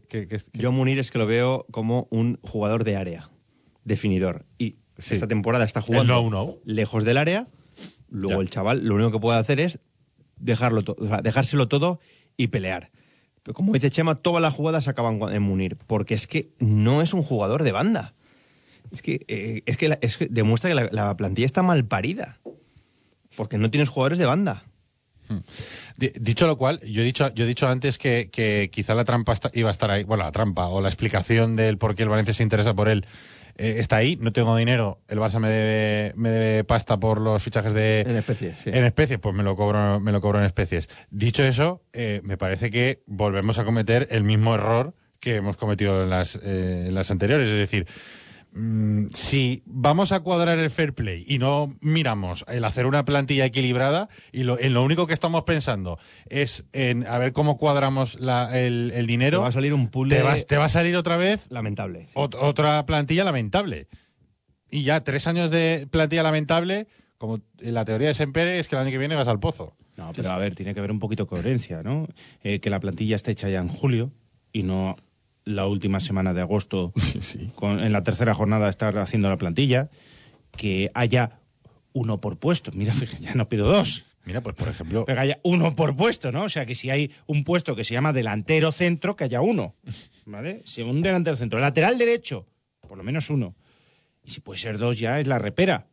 [0.52, 3.30] Yo Munir es que lo veo como un jugador de área,
[3.84, 4.44] definidor.
[4.58, 5.14] Y Sí.
[5.14, 7.46] esta temporada está jugando lejos del área.
[8.10, 8.42] Luego Ya.
[8.42, 9.78] el chaval lo único que puede hacer es
[10.36, 12.00] dejarlo o sea, dejárselo todo
[12.36, 12.90] y pelear.
[13.42, 17.14] Pero como dice Chema, todas las jugadas acaban en Munir, porque es que no es
[17.14, 18.14] un jugador de banda.
[18.90, 21.86] Es que, eh, es que, la- es que demuestra que la, la plantilla está mal
[21.86, 22.38] parida.
[23.36, 24.64] Porque no tienes jugadores de banda.
[25.96, 29.04] Di- Dicho lo cual, yo he dicho, yo he dicho antes que, que quizá la
[29.04, 32.08] trampa iba a estar ahí, bueno, la trampa o la explicación del por qué el
[32.08, 33.06] Valencia se interesa por él
[33.56, 34.16] eh, está ahí.
[34.20, 38.16] No tengo dinero, el Barça me debe, me debe pasta por los fichajes de En
[38.16, 38.70] especie, sí.
[38.70, 40.88] en especies, pues me lo cobro, me lo cobro en especies.
[41.10, 46.02] Dicho eso, eh, me parece que volvemos a cometer el mismo error que hemos cometido
[46.02, 47.86] en las, eh, en las anteriores, es decir.
[48.52, 53.44] Mm, si vamos a cuadrar el fair play y no miramos el hacer una plantilla
[53.44, 55.98] equilibrada y lo, en lo único que estamos pensando
[56.28, 59.88] es en a ver cómo cuadramos la- el, el dinero, Te va a salir un
[59.88, 62.06] pool te, vas- te va a salir otra vez Lamentable.
[62.08, 62.14] sí.
[62.14, 63.88] ot- otra plantilla lamentable.
[64.70, 66.86] Y ya tres años de plantilla lamentable,
[67.18, 69.74] como la teoría de Sempere es que el año que viene vas al pozo.
[69.96, 72.06] No, pero a ver, tiene que haber un poquito de coherencia, ¿no?
[72.44, 74.12] Eh, que la plantilla esté hecha ya en julio
[74.52, 74.96] y no
[75.54, 76.92] la última semana de agosto,
[77.54, 79.90] con- en la tercera jornada estar haciendo la plantilla,
[80.56, 81.40] que haya
[81.92, 82.70] uno por puesto.
[82.72, 84.04] Mira, fíjate, ya no pido dos.
[84.24, 86.44] Mira, pues por ejemplo, Pero que haya uno por puesto, ¿no?
[86.44, 89.74] O sea, que si hay un puesto que se llama delantero centro, que haya uno,
[90.26, 90.62] ¿vale?
[90.66, 92.46] Si un delantero centro, lateral derecho,
[92.86, 93.56] por lo menos uno.
[94.22, 95.86] Y si puede ser dos ya es la repera.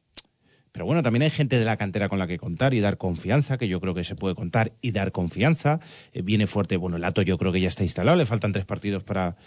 [0.77, 3.57] Pero bueno, también hay gente de la cantera con la que contar y dar confianza,
[3.57, 5.79] que yo creo que se puede contar y dar confianza.
[6.13, 8.63] Eh, viene fuerte, bueno, el Ato yo creo que ya está instalado, le faltan tres
[8.63, 9.37] partidos para,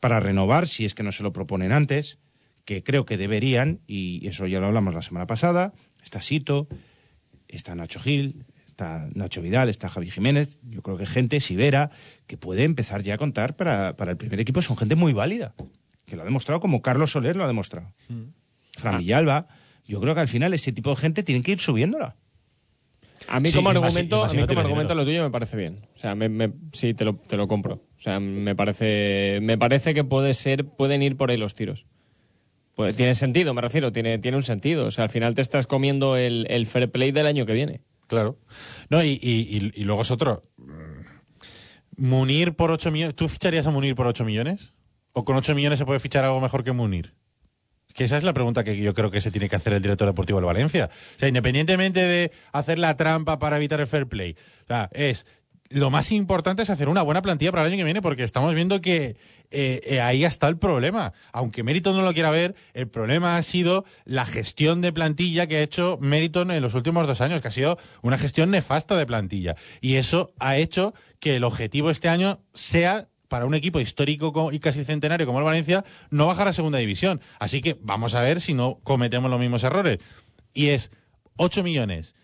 [0.00, 2.18] para renovar, si es que no se lo proponen antes,
[2.64, 5.74] que creo que deberían, y eso ya lo hablamos la semana pasada.
[6.02, 6.66] Está Sito,
[7.46, 10.58] está Nacho Gil, está Nacho Vidal, está Javi Jiménez.
[10.64, 11.92] Yo creo que gente, Sivera,
[12.26, 14.60] que puede empezar ya a contar para, para el primer equipo.
[14.60, 15.54] Son gente muy válida,
[16.06, 17.92] que lo ha demostrado como Carlos Soler lo ha demostrado.
[18.72, 19.46] Fran Villalba.
[19.90, 22.14] Yo creo que al final ese tipo de gente tienen que ir subiéndola.
[23.28, 24.94] A mí Sí, como argumento, más a mí no como argumento dinero.
[24.94, 25.80] lo tuyo me parece bien.
[25.94, 27.74] O sea, me, me- sí, te lo, te lo compro.
[27.74, 31.86] O sea, me parece, me parece que puede ser, pueden ir por ahí los tiros.
[32.76, 34.86] Pues, tiene sentido, me refiero, tiene, tiene un sentido.
[34.86, 37.80] O sea, al final te estás comiendo el, el fair play del año que viene.
[38.06, 38.38] claro.
[38.88, 40.40] No, y, y- y- y luego es otro.
[41.96, 43.14] Munir por 8 millones.
[43.16, 44.72] ¿Tú ficharías a Munir por 8 millones?
[45.12, 47.12] ¿O con 8 millones se puede fichar algo mejor que Munir?
[47.94, 50.06] Que esa es la pregunta que yo creo que se tiene que hacer el director
[50.06, 50.90] deportivo del Valencia.
[51.16, 55.26] O sea, independientemente de hacer la trampa para evitar el fair play, o sea, es
[55.70, 58.54] lo más importante es hacer una buena plantilla para el año que viene porque estamos
[58.54, 59.16] viendo que
[59.52, 61.12] eh, eh, ahí está el problema.
[61.32, 65.56] Aunque Meriton no lo quiera ver, el problema ha sido la gestión de plantilla que
[65.56, 69.06] ha hecho Meriton en los últimos dos años, que ha sido una gestión nefasta de
[69.06, 69.54] plantilla.
[69.80, 74.52] Y eso ha hecho que el objetivo este año sea para un equipo histórico co-
[74.52, 77.20] y casi centenario como el Valencia, no bajar a segunda división.
[77.38, 79.98] Así que vamos a ver si no cometemos los mismos errores.
[80.52, 80.90] Y es
[81.36, 82.16] 8 millones.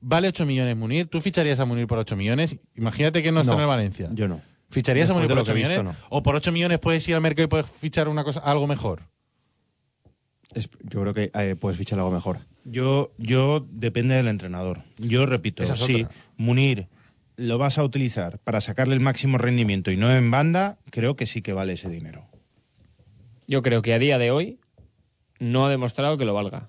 [0.00, 1.06] Vale 8 millones Munir.
[1.06, 2.56] ¿Tú ficharías a Munir por 8 millones?
[2.74, 4.08] Imagínate que no está No, en el Valencia.
[4.12, 4.42] yo no.
[4.70, 5.96] ¿Ficharías a Munir por lo que 8 he visto, millones?
[6.10, 9.02] ¿O por 8 millones puedes ir al mercado y puedes fichar una cosa, algo mejor?
[10.54, 12.38] Es- yo creo que eh, puedes fichar algo mejor.
[12.64, 14.82] Yo, yo depende del entrenador.
[14.98, 16.10] Yo repito, Esa otra.
[16.36, 16.88] Munir
[17.38, 21.24] lo vas a utilizar para sacarle el máximo rendimiento y no en banda, creo que
[21.24, 22.26] sí que vale ese dinero.
[23.46, 24.58] Yo creo que a día de hoy
[25.38, 26.68] no ha demostrado que lo valga.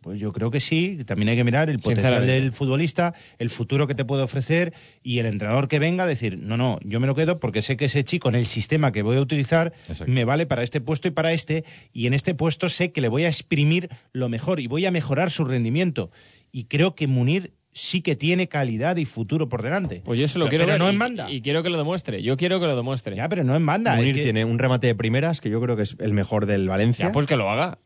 [0.00, 3.88] Pues yo creo que sí, también hay que mirar el potencial del futbolista, el futuro
[3.88, 4.72] que te puede ofrecer
[5.02, 7.76] y el entrenador que venga a decir, no, no, yo me lo quedo porque sé
[7.76, 10.12] que ese chico en el sistema que voy a utilizar Exacto.
[10.12, 13.08] me vale para este puesto y para este, y en este puesto sé que le
[13.08, 16.12] voy a exprimir lo mejor y voy a mejorar su rendimiento.
[16.52, 20.02] Y creo que Munir sí que tiene calidad y futuro por delante.
[20.04, 21.30] Pues yo se lo Pero- quiero pero ver no y, en banda.
[21.30, 22.22] y quiero que lo demuestre.
[22.22, 23.16] Yo quiero que lo demuestre.
[23.16, 23.92] Ya, pero no en banda.
[23.94, 26.46] es Munir que- tiene un remate de primeras que yo creo que es el mejor
[26.46, 27.06] del Valencia.
[27.06, 27.78] Ya, pues que lo haga.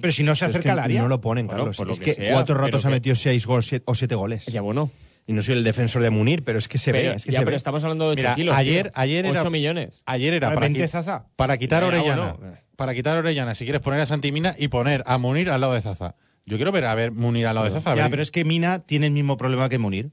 [0.00, 1.02] Pero si no se Pero es acerca que al área.
[1.02, 1.76] No lo ponen, Bueno, Carlos.
[1.76, 4.14] por lo es que que, sea, cuatro ratos ha metido seis goles siete- o siete
[4.14, 4.46] goles.
[4.46, 4.90] Ya bueno.
[5.26, 7.16] Y no soy el defensor de Munir, pero es que se pero, ve.
[7.16, 7.56] Es que ya, se pero ve.
[7.56, 8.56] estamos hablando de 8 Mira, kilos.
[8.56, 8.92] ayer- tío.
[8.94, 10.02] ayer era- 8 millones.
[10.06, 11.26] Ayer era para, vente, qui- Zaza.
[11.36, 12.34] para quitar Orellana.
[12.38, 12.56] bueno.
[12.76, 15.80] Para quitar Orellana, si quieres poner a Santimina y poner a Munir al lado de
[15.82, 16.14] Zaza.
[16.46, 17.94] Yo quiero ver a ver Munir al lado de Zaza.
[17.96, 20.10] Ya, pero es que Mina tiene el mismo problema que Munir.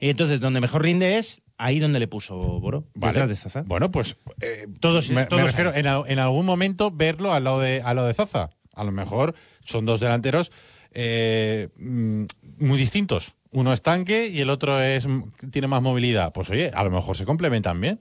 [0.00, 3.12] Y entonces, donde mejor rinde es ahí donde le puso Boro, Vale.
[3.12, 3.62] detrás de Zaza.
[3.66, 7.44] Bueno, pues eh, Todos- me, me todos refiero en, al- en algún momento verlo al
[7.44, 8.50] lado de al lado de Zaza.
[8.74, 10.50] A lo mejor son dos delanteros
[10.92, 12.24] eh, mm,
[12.58, 13.36] muy distintos.
[13.52, 15.06] Uno es tanque y el otro es
[15.52, 16.32] tiene más movilidad.
[16.32, 18.00] Pues oye, a lo mejor se complementan bien.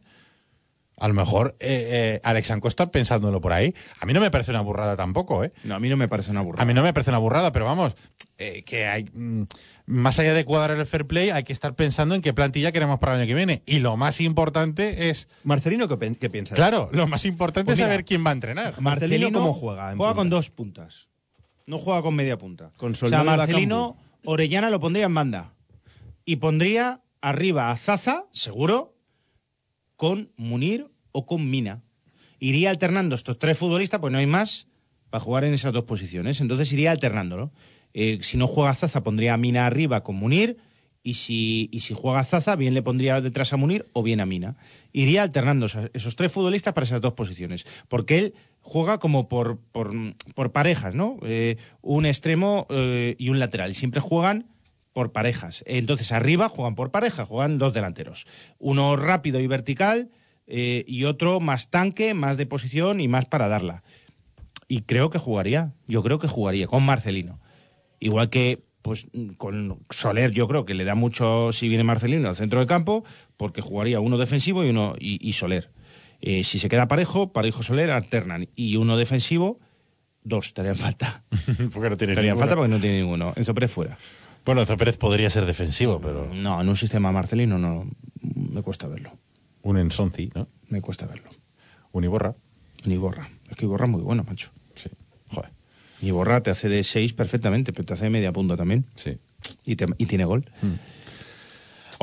[0.98, 3.74] A lo mejor eh, eh, Alex Anco está pensándolo por ahí.
[4.00, 5.52] A mí no me parece una burrada tampoco, ¿eh?
[5.64, 6.64] No, a mí no me parece una burrada.
[6.64, 7.96] A mí no me parece una burrada, pero vamos,
[8.38, 9.44] eh, que hay mm,
[9.86, 13.00] más allá de cuadrar el fair play, hay que estar pensando en qué plantilla queremos
[13.00, 13.64] para el año que viene.
[13.66, 16.56] Y lo más importante es, Marcelino, ¿qué, piensa?
[16.56, 18.80] claro, lo más importante Pues es saber quién va a entrenar.
[18.80, 20.16] Marcelino, ¿cómo juega Juega punta?
[20.16, 21.10] con dos puntas.
[21.66, 22.72] No juega con media punta.
[22.78, 25.54] Con o sea, Marcelino, Orellana lo pondría en banda.
[26.26, 28.93] Y pondría arriba a Zaza, seguro,
[30.04, 31.82] con Munir o con Mina.
[32.38, 34.68] Iría alternando estos tres futbolistas, pues no hay más,
[35.10, 36.41] para jugar en esas dos posiciones.
[36.41, 37.54] Entonces iría alternándolo.
[37.93, 40.58] Eh, si no juega Zaza, pondría a Mina arriba con Munir.
[41.04, 44.26] Y si, y si juega Zaza, bien le pondría detrás a Munir o bien a
[44.26, 44.58] Mina.
[44.91, 47.66] Iría alternando esos- tres futbolistas para esas dos posiciones.
[47.88, 51.18] Porque él juega como por, por, parejas, ¿no?
[51.24, 53.74] Eh, un extremo eh, y un lateral.
[53.74, 54.47] Siempre juegan
[54.94, 55.64] por parejas.
[55.68, 58.26] Entonces, arriba juegan por pareja, juegan dos delanteros.
[58.60, 60.10] Uno rápido y vertical
[60.48, 63.84] eh, y otro más tanque, más de posición y más para darla.
[64.68, 67.39] Y creo que jugaría, yo creo que jugaría con Marcelino.
[68.00, 72.36] Igual que pues con Soler yo creo que le da mucho si viene Marcelino al
[72.36, 73.06] centro de campo,
[73.38, 75.70] porque jugaría uno defensivo y uno y, y Soler.
[76.20, 78.50] Eh, si se queda parejo, parejo Soler alternan.
[78.56, 79.60] Y uno defensivo,
[80.24, 81.24] dos estarían falta.
[81.74, 83.34] porque no tiene falta porque no tiene ninguno.
[83.36, 83.98] Enzo Pérez fuera.
[84.46, 87.86] Bueno, Enzo Pérez podría ser defensivo, pero No, en un sistema Marcelino no
[88.52, 89.12] me cuesta verlo.
[89.64, 90.48] un Ensonzi, ¿no?
[90.70, 91.30] Me cuesta verlo.
[91.94, 92.34] Un Iborra.
[92.86, 93.30] Ni Iborra.
[93.50, 94.50] Es que Iborra es muy bueno, macho.
[94.76, 94.89] Sí.
[95.30, 95.50] Joder.
[96.02, 98.84] Iborra te hace de 6 perfectamente, pero te hace de media punta también.
[98.96, 99.18] Sí.
[99.66, 100.44] Y, te- y tiene gol.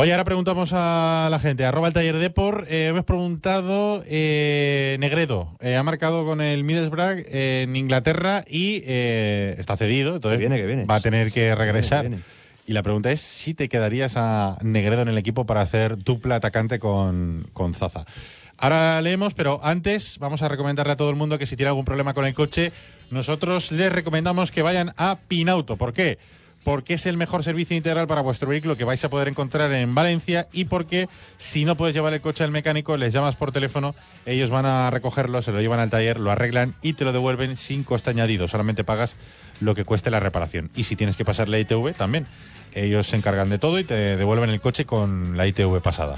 [0.00, 1.66] Oye, ahora preguntamos a la gente.
[1.66, 2.66] Arroba el taller Depor.
[2.70, 5.58] Eh, hemos preguntado eh, Negredo.
[5.60, 10.14] eh, ha marcado con el Middlesbrough eh, en Inglaterra y está cedido.
[10.14, 10.84] Entonces Que viene, que viene.
[10.86, 12.04] va a tener que regresar.
[12.04, 12.24] Que viene.
[12.66, 16.36] Y la pregunta es si te quedarías a Negredo en el equipo para hacer dupla
[16.36, 18.06] atacante con, con Zaza.
[18.56, 21.84] Ahora leemos, pero antes vamos a recomendarle a todo el mundo que si tiene algún
[21.84, 22.72] problema con el coche,
[23.10, 25.76] nosotros les recomendamos que vayan a Pinauto.
[25.76, 26.16] ¿Por qué?
[26.64, 29.94] Porque es el mejor servicio integral para vuestro vehículo que vais a poder encontrar en
[29.94, 31.08] Valencia y porque
[31.38, 33.94] si no puedes llevar el coche al mecánico, les llamas por teléfono,
[34.26, 37.56] ellos van a recogerlo, se lo llevan al taller, lo arreglan y te lo devuelven
[37.56, 38.46] sin coste añadido.
[38.46, 39.16] Solamente pagas
[39.60, 40.70] lo que cueste la reparación.
[40.76, 42.26] Y si tienes que pasar la ITV, también.
[42.72, 46.16] Ellos se encargan de todo y te devuelven el coche con la ITV pasada.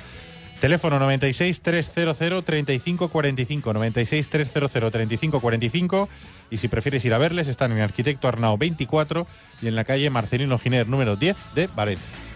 [0.63, 6.09] Teléfono 96 300 35 45 96 300 35 45
[6.51, 9.27] y si prefieres ir a verles están en Arquitecto Arnao 24
[9.61, 12.32] y en la calle Marcelino Giner número 10 de Valencia.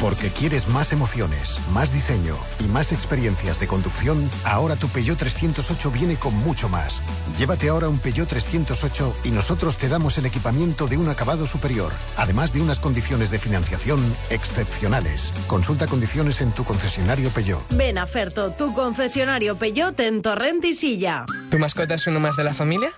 [0.00, 5.90] Porque quieres más emociones, más diseño y más experiencias de conducción, ahora tu Peugeot 308
[5.90, 7.02] viene con mucho más.
[7.38, 11.92] Llévate ahora un Peugeot 308 y nosotros te damos el equipamiento de un acabado superior,
[12.16, 15.34] además de unas condiciones de financiación excepcionales.
[15.46, 17.62] Consulta condiciones en tu concesionario Peugeot.
[17.70, 21.26] Ven a Ferto, tu concesionario Peyote en Torrent y Silla.
[21.50, 22.90] ¿Tu mascota es uno más de la familia?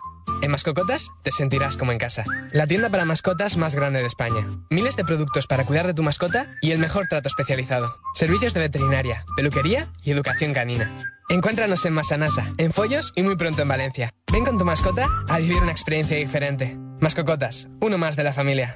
[0.43, 2.25] En Mascocotas te sentirás como en casa.
[2.51, 4.45] La tienda para mascotas más grande de España.
[4.71, 7.97] Miles de productos para cuidar de tu mascota y el mejor trato especializado.
[8.15, 10.91] Servicios de veterinaria, peluquería y educación canina.
[11.29, 14.15] Encuéntranos en Masanasa, en Follos y muy pronto en Valencia.
[14.33, 16.77] Ven con tu mascota a vivir una experiencia diferente.
[16.99, 18.75] Mascocotas, uno más de la familia.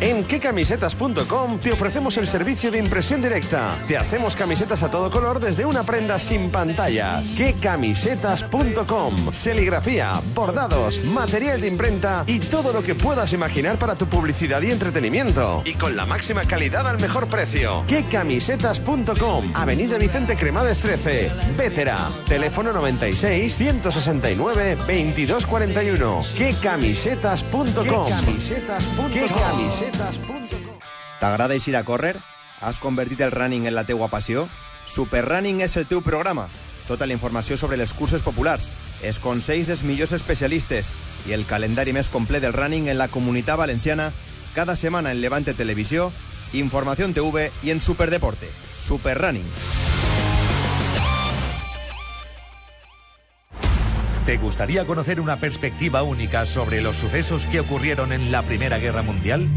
[0.00, 3.76] En quecamisetas.com te ofrecemos el servicio de impresión directa.
[3.86, 7.28] Te hacemos camisetas a todo color desde una prenda sin pantallas.
[7.36, 9.32] quecamisetas.com.
[9.32, 14.70] Serigrafía, bordados, material de imprenta y todo lo que puedas imaginar para tu publicidad y
[14.70, 15.62] entretenimiento.
[15.64, 17.84] Y con la máxima calidad al mejor precio.
[17.86, 19.52] quecamisetas.com.
[19.54, 21.30] Avenida Vicente Cremades 13.
[21.56, 21.96] Vétera.
[22.26, 26.20] Teléfono 96 169 2241.
[26.34, 27.74] quecamisetas.com.
[27.74, 29.91] quecamisetas.com.
[31.20, 32.16] T'agrada ir a córrer?
[32.60, 34.48] Has convertit el running en la teua passió?
[34.86, 36.48] Superrunning és el teu programa.
[36.88, 38.70] Tota la informació sobre les curses populars,
[39.02, 40.92] els consells dels millors especialistes
[41.28, 44.10] i el calendari més complet del running en la comunitat valenciana
[44.54, 46.12] cada setmana en Levante Televisió,
[46.52, 48.50] Informació en TV i en Superdeporte.
[48.74, 49.48] Superrunning.
[54.26, 59.02] ¿Te gustaría conocer una perspectiva única sobre los sucesos que ocurrieron en la Primera Guerra
[59.02, 59.48] Mundial?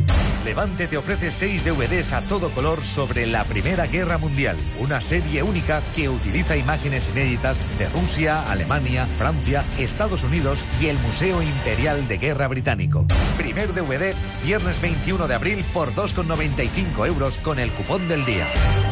[0.43, 5.43] Levante te ofrece seis DVDs a todo color sobre la Primera Guerra Mundial, una serie
[5.43, 12.07] única que utiliza imágenes inéditas de Rusia, Alemania, Francia, Estados Unidos y el Museo Imperial
[12.07, 13.05] de Guerra Británico.
[13.37, 18.47] Primer DVD, viernes 21 de abril por 2,95 euros con el cupón del día.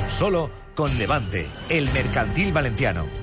[0.08, 3.23] Solo con Levante, el mercantil valenciano.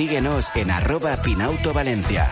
[0.01, 2.27] Síguenos en arroba Pinauto Valencia.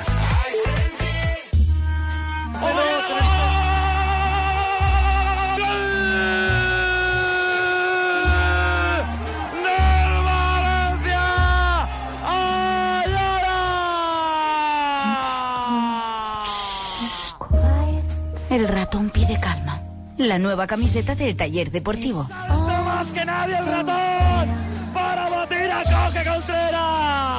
[18.50, 19.80] El ratón pide calma.
[20.18, 22.28] La nueva camiseta del taller deportivo.
[22.48, 24.50] ¡No más que nadie el ratón!
[24.92, 27.39] ¡Para batir a Coque Contreras!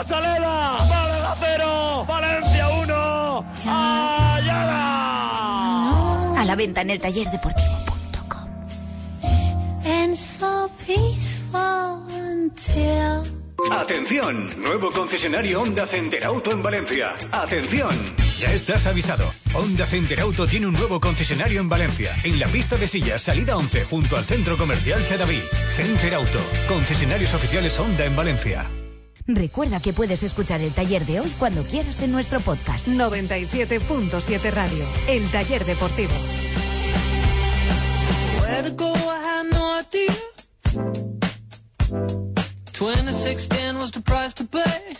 [0.00, 0.78] ¡En la Rosaleda!
[0.88, 2.04] ¡Málaga 0!
[2.08, 3.44] ¡Valencia 1!
[3.66, 4.80] ¡Ayala!
[6.40, 7.68] A la venta en el taller deportivo.
[9.84, 13.22] And so peaceful until...
[13.70, 17.14] Atención, nuevo concesionario Honda Center Auto en Valencia.
[17.32, 17.90] Atención,
[18.38, 19.30] ya estás avisado.
[19.52, 23.56] Honda Center Auto tiene un nuevo concesionario en Valencia, en la pista de sillas, salida
[23.56, 25.42] 11, junto al centro comercial Sedaví.
[25.76, 28.66] Center Auto, concesionarios oficiales Honda en Valencia.
[29.34, 32.88] Recuerda que puedes escuchar el taller de hoy cuando quieras en nuestro podcast.
[32.88, 36.12] 97.7 Radio, el taller deportivo.
[38.40, 40.14] Where to go, I had no idea.
[42.72, 44.96] 2016 was the price to pay.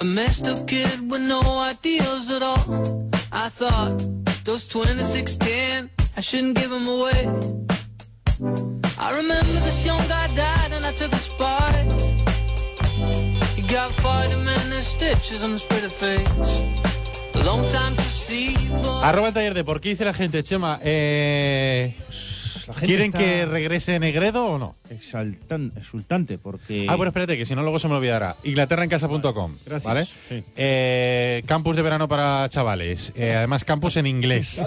[0.00, 3.08] A messed up kid with no ideals at all.
[3.32, 3.98] I thought,
[4.44, 7.28] those 2016, I shouldn't give them away.
[8.98, 10.25] I remember this young guy
[19.02, 20.80] Arroba el taller de por qué dice la gente, Chema.
[20.82, 24.74] Eh, gente ¿Quieren está- que regrese Negredo o no?
[24.90, 26.86] Exaltan- exultante, porque...
[26.88, 28.36] Ah, bueno, espérate, que si no luego se me olvidará.
[28.44, 29.84] Inglaterraencasa.com, gracias.
[29.84, 30.04] ¿vale?
[30.28, 30.42] Sí.
[30.56, 33.12] Eh, campus de verano para chavales.
[33.14, 34.56] Eh, además, campus en inglés.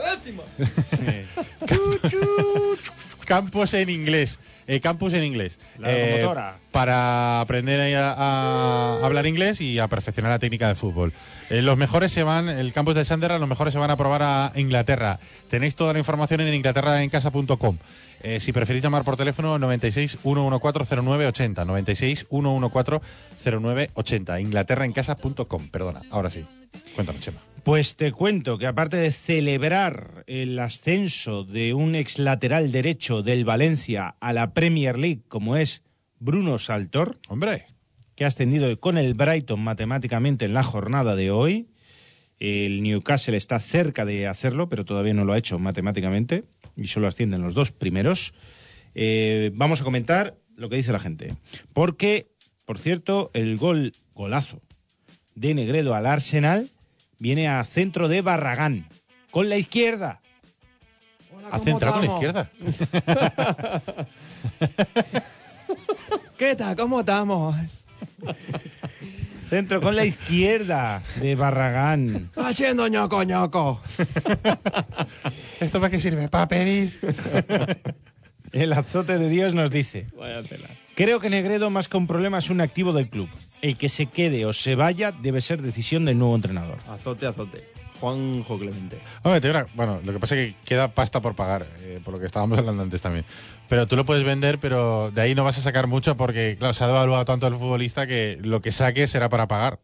[3.25, 4.39] campus en inglés.
[4.71, 5.59] Eh, campus en inglés.
[5.79, 6.27] La Eh,
[6.71, 11.11] para aprender a hablar inglés y a perfeccionar la técnica de fútbol.
[11.49, 14.21] Eh, los mejores se van, el campus de Sunderland, los mejores se van a probar
[14.21, 15.19] a Inglaterra.
[15.49, 17.77] Tenéis toda la información en inglaterraencasa.com.
[18.21, 21.65] Eh, si preferís llamar por teléfono, 96 114 0980.
[21.65, 23.01] 96 114
[23.41, 24.39] 0980.
[24.39, 25.69] Inglaterraencasa.com.
[25.69, 26.45] Perdona, ahora sí.
[26.93, 27.48] Cuéntanos, Chema.
[27.63, 33.43] Pues te cuento que aparte de celebrar el ascenso de un ex lateral derecho del
[33.43, 35.83] Valencia a la Premier League, como es
[36.19, 37.65] Bruno Saltor, hombre,
[38.15, 41.69] que ha ascendido con el Brighton matemáticamente en la jornada de hoy.
[42.39, 46.45] El Newcastle está cerca de hacerlo, pero todavía no lo ha hecho matemáticamente
[46.77, 48.33] y solo ascienden los dos primeros.
[48.95, 51.35] Eh, vamos a comentar lo que dice la gente.
[51.73, 52.31] Porque,
[52.65, 54.61] por cierto, el gol, golazo
[55.35, 56.69] de Negredo al Arsenal
[57.19, 58.87] viene a centro de Barragán,
[59.31, 60.21] con la izquierda.
[61.51, 62.49] ¿Ha centrado con la izquierda?
[66.37, 66.75] ¿Qué tal?
[66.75, 67.55] ¿Cómo estamos?
[69.49, 72.29] Centro con la izquierda de Barragán.
[72.35, 73.81] Haciendo ñoco ñoco.
[75.59, 76.27] ¿Esto para qué sirve?
[76.29, 76.99] Para pedir.
[78.51, 80.07] El azote de Dios nos dice.
[80.17, 80.67] Vaya tela.
[80.95, 83.29] Creo que Negredo, más que un problema, es un activo del club.
[83.61, 86.77] El que se quede o se vaya debe ser decisión del nuevo entrenador.
[86.87, 87.79] Azote, azote.
[87.99, 88.97] Juanjo Clemente.
[89.23, 92.19] Hombre, te bueno, lo que pasa es que queda pasta por pagar, eh, por lo
[92.19, 93.25] que estábamos hablando antes también.
[93.67, 96.73] Pero tú lo puedes vender, pero de ahí no vas a sacar mucho porque, claro,
[96.73, 99.79] se ha devaluado tanto el futbolista que lo que saque será para pagar.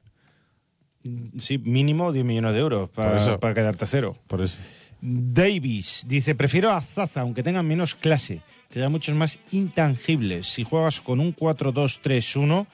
[1.38, 3.40] Sí, mínimo 10 millones de euros Por para, eso.
[3.40, 4.18] para quedarte a cero.
[4.28, 4.58] Por eso.
[5.02, 8.42] Davis dice, prefiero a Zaza, aunque tenga menos clase.
[8.70, 10.48] Te da muchos más intangibles.
[10.48, 12.66] Si juegas con un 4-2-3-1,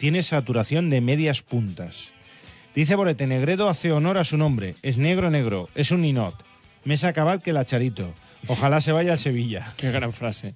[0.00, 2.12] tienes saturación de medias puntas.
[2.74, 4.74] Dice Borete, Negredo hace honor a su nombre.
[4.80, 5.68] Es negro, negro.
[5.74, 6.34] Es un ninot.
[6.84, 8.14] Mesa acabad que la charito.
[8.46, 9.74] Ojalá se vaya al Sevilla.
[9.76, 10.54] Qué gran frase.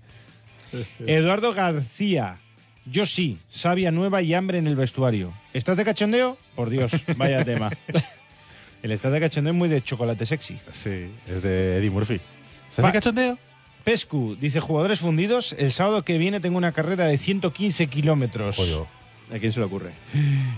[1.07, 2.39] Eduardo García.
[2.87, 5.31] Yo sí, sabia nueva y hambre en el vestuario.
[5.53, 6.39] ¿Estás de cachondeo?
[6.55, 7.71] Por Dios, vaya tema.
[8.83, 10.59] El estás de cachondeo es muy de chocolate sexy.
[10.73, 12.19] Sí, es de Eddie Murphy.
[12.71, 13.39] ¿Estás de cachondeo?
[13.85, 15.55] Pescu dice jugadores fundidos.
[15.59, 18.57] El sábado que viene tengo una carrera de 115 kilómetros.
[19.33, 19.93] ¿A quién se le ocurre?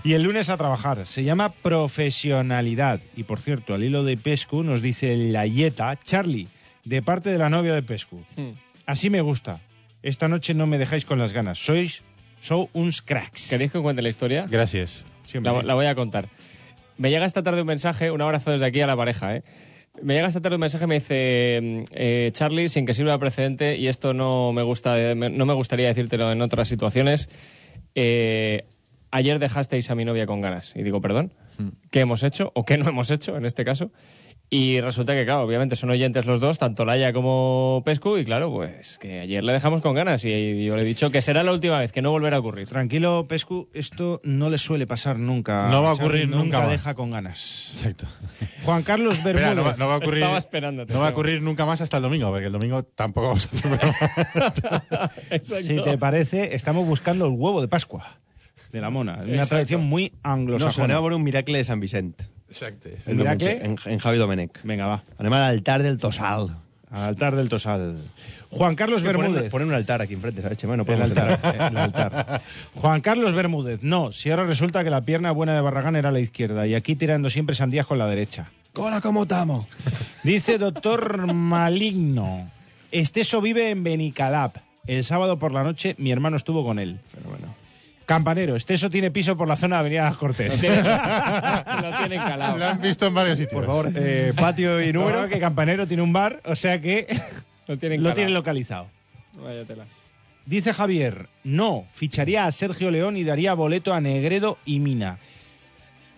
[0.05, 1.07] Y el lunes a trabajar.
[1.07, 3.01] Se llama profesionalidad.
[3.17, 6.49] Y por cierto, al hilo de Pescu nos dice la yeta, Charlie,
[6.85, 8.25] de parte de la novia de Pescu.
[8.85, 9.61] Así me gusta.
[10.03, 11.59] Esta noche no me dejáis con las ganas.
[11.59, 12.03] Sois,
[12.41, 13.49] sois uns cracks.
[13.51, 14.47] ¿Queréis que cuente la historia?
[14.49, 15.05] Gracias.
[15.33, 16.29] La, la voy a contar.
[16.99, 19.43] Me llega esta tarde un mensaje, un abrazo desde aquí a la pareja, ¿eh?
[20.03, 23.77] Me llega esta tarde un mensaje, me dice eh, Charlie, sin que sirva de precedente,
[23.77, 27.29] y esto no me gusta, eh, no me gustaría decírtelo en otras situaciones.
[27.97, 28.67] Eh,
[29.11, 30.75] ayer dejasteis a mi novia con ganas.
[30.77, 31.33] Y digo, perdón,
[31.91, 32.53] ¿qué hemos hecho?
[32.55, 33.91] ¿O qué no hemos hecho en este caso?
[34.49, 38.53] Y resulta que, claro, obviamente son oyentes los dos, tanto Laia como Pescu, y claro,
[38.53, 40.25] pues que ayer le dejamos con ganas.
[40.25, 42.69] Y yo le he dicho que será la última vez, que no volverá a ocurrir.
[42.69, 45.69] Tranquilo, Pescu, esto no le suele pasar nunca.
[45.69, 46.71] No va a ocurrir nunca más.
[46.71, 47.71] deja con ganas.
[47.75, 48.07] Exacto.
[48.63, 49.57] Juan Carlos Espera, Bermúdez.
[49.57, 51.97] no, va, no va a ocurrir, Estaba esperándote, no va a ocurrir nunca más hasta
[51.97, 55.11] el domingo, porque el domingo tampoco vamos a hacer.
[55.43, 58.21] Si te parece, estamos buscando el huevo de Pascua
[58.73, 59.15] de la mona.
[59.15, 59.49] Una Exacto.
[59.49, 60.73] tradición muy No, anglosajona.
[60.73, 62.27] sonaba por un miracle de San Vicente.
[62.57, 62.89] Exacto.
[63.07, 63.21] ¿El?
[63.21, 64.63] En, en Javi Domenech.
[64.63, 65.03] Venga, va.
[65.19, 66.57] Anem al altar del Tosal.
[66.91, 67.99] Al altar del Tosal.
[68.51, 69.51] Juan Carlos Que Bermúdez.
[69.51, 70.77] Ponen un altar aquí enfrente, ¿sabes, Chema?
[70.77, 72.41] No El altar, eh, el altar.
[72.75, 73.83] Juan Carlos Bermúdez.
[73.83, 76.97] No, si ahora resulta que la pierna buena de Barragán era la izquierda y aquí
[76.97, 78.51] tirando siempre sandías con la derecha.
[78.73, 79.67] ¡Cola como estamos!
[80.23, 82.51] Dice doctor Maligno.
[82.91, 84.57] Esteso vive en Benicalap.
[84.87, 86.99] El sábado por la noche mi hermano estuvo con él.
[88.07, 90.55] Campanero, Esteso tiene piso por la zona de Avenida Las Cortes.
[90.55, 90.83] Lo tiene-
[91.83, 92.57] lo tienen calado.
[92.57, 93.55] Lo han visto en varios sitios.
[93.55, 95.29] Por favor, eh, patio y número.
[95.29, 97.07] Que Campanero tiene un bar, o sea que
[97.67, 98.87] Lo tienen lo localizado.
[99.43, 99.85] Vaya tela.
[100.45, 105.19] Dice Javier, no, ficharía a Sergio León y daría boleto a Negredo y Mina.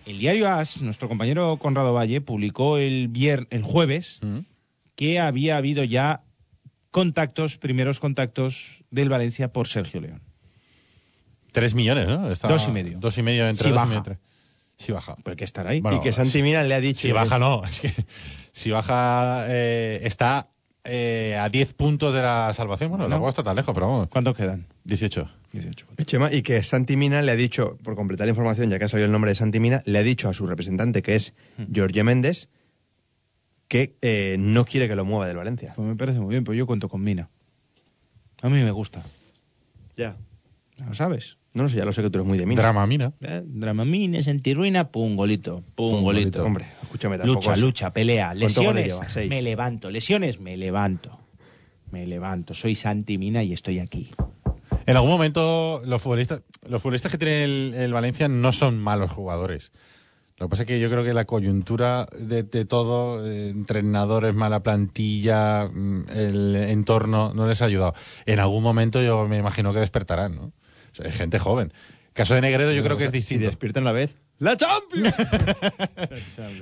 [0.05, 4.19] El diario AS, nuestro compañero Conrado Valle, publicó el, vier- el jueves
[4.95, 6.21] que había habido ya
[6.91, 10.21] contactos, primeros contactos del Valencia por Sergio León.
[11.51, 12.29] Tres millones, ¿no?
[12.31, 12.99] Está- Dos y medio.
[12.99, 13.87] Dos y medio entre Si dos y baja.
[13.87, 14.19] medio entre.
[14.77, 15.15] Si baja.
[15.23, 15.81] Pero que estar ahí.
[15.81, 17.01] Bueno, y que Santi Mina le ha dicho...
[17.01, 17.65] Si baja, no.
[17.65, 17.91] Es que
[18.53, 20.47] si baja, eh, está
[20.85, 22.89] eh, a 10 puntos de la salvación.
[22.89, 23.09] Bueno, No.
[23.09, 24.09] tampoco está tan lejos, pero vamos.
[24.09, 24.67] ¿Cuántos quedan?
[24.85, 25.29] 18.
[25.51, 25.85] 18.
[26.05, 28.87] Chema, y que Santi Mina le ha dicho, por completar la información, ya que ha
[28.87, 31.33] salido el nombre de Santi Mina, le ha dicho a su representante, que es
[31.75, 32.47] Jorge Méndez,
[33.67, 35.73] que eh, no quiere que lo mueva del Valencia.
[35.75, 37.29] Pues me parece muy bien, pues yo cuento con Mina.
[38.41, 39.03] A mí me gusta.
[39.97, 40.15] Ya.
[40.77, 41.37] Ya ¿Lo sabes?
[41.53, 42.61] No, no sé, ya lo sé que tú eres muy de Mina.
[42.61, 43.11] Drama mina.
[43.21, 45.63] Eh, Dramamines, antirruina, pum, golito.
[45.75, 46.43] Pum, golito.
[46.43, 48.35] Hombre, escúchame, tampoco Lucha, lucha, pelea.
[48.37, 49.89] ¿Cuántos goles Lesiones, me levanto.
[49.89, 51.19] Lesiones, me levanto.
[51.91, 52.53] Me levanto.
[52.53, 54.11] Soy Santi Mina y estoy aquí.
[54.85, 59.11] En algún momento, los futbolistas, los futbolistas que tiene el, el Valencia no son malos
[59.11, 59.71] jugadores.
[60.39, 64.33] Lo que pasa es que yo creo que la coyuntura de, de todo, eh, entrenadores,
[64.33, 67.93] mala plantilla, mm, el entorno, no les ha ayudado.
[68.25, 70.53] En algún momento yo me imagino que despertarán, ¿no?
[71.03, 71.71] Hay gente joven.
[72.13, 73.45] Caso de Negredo yo creo que es Si distinto.
[73.45, 74.15] despiertan la vez...
[74.39, 75.13] ¡La Champions!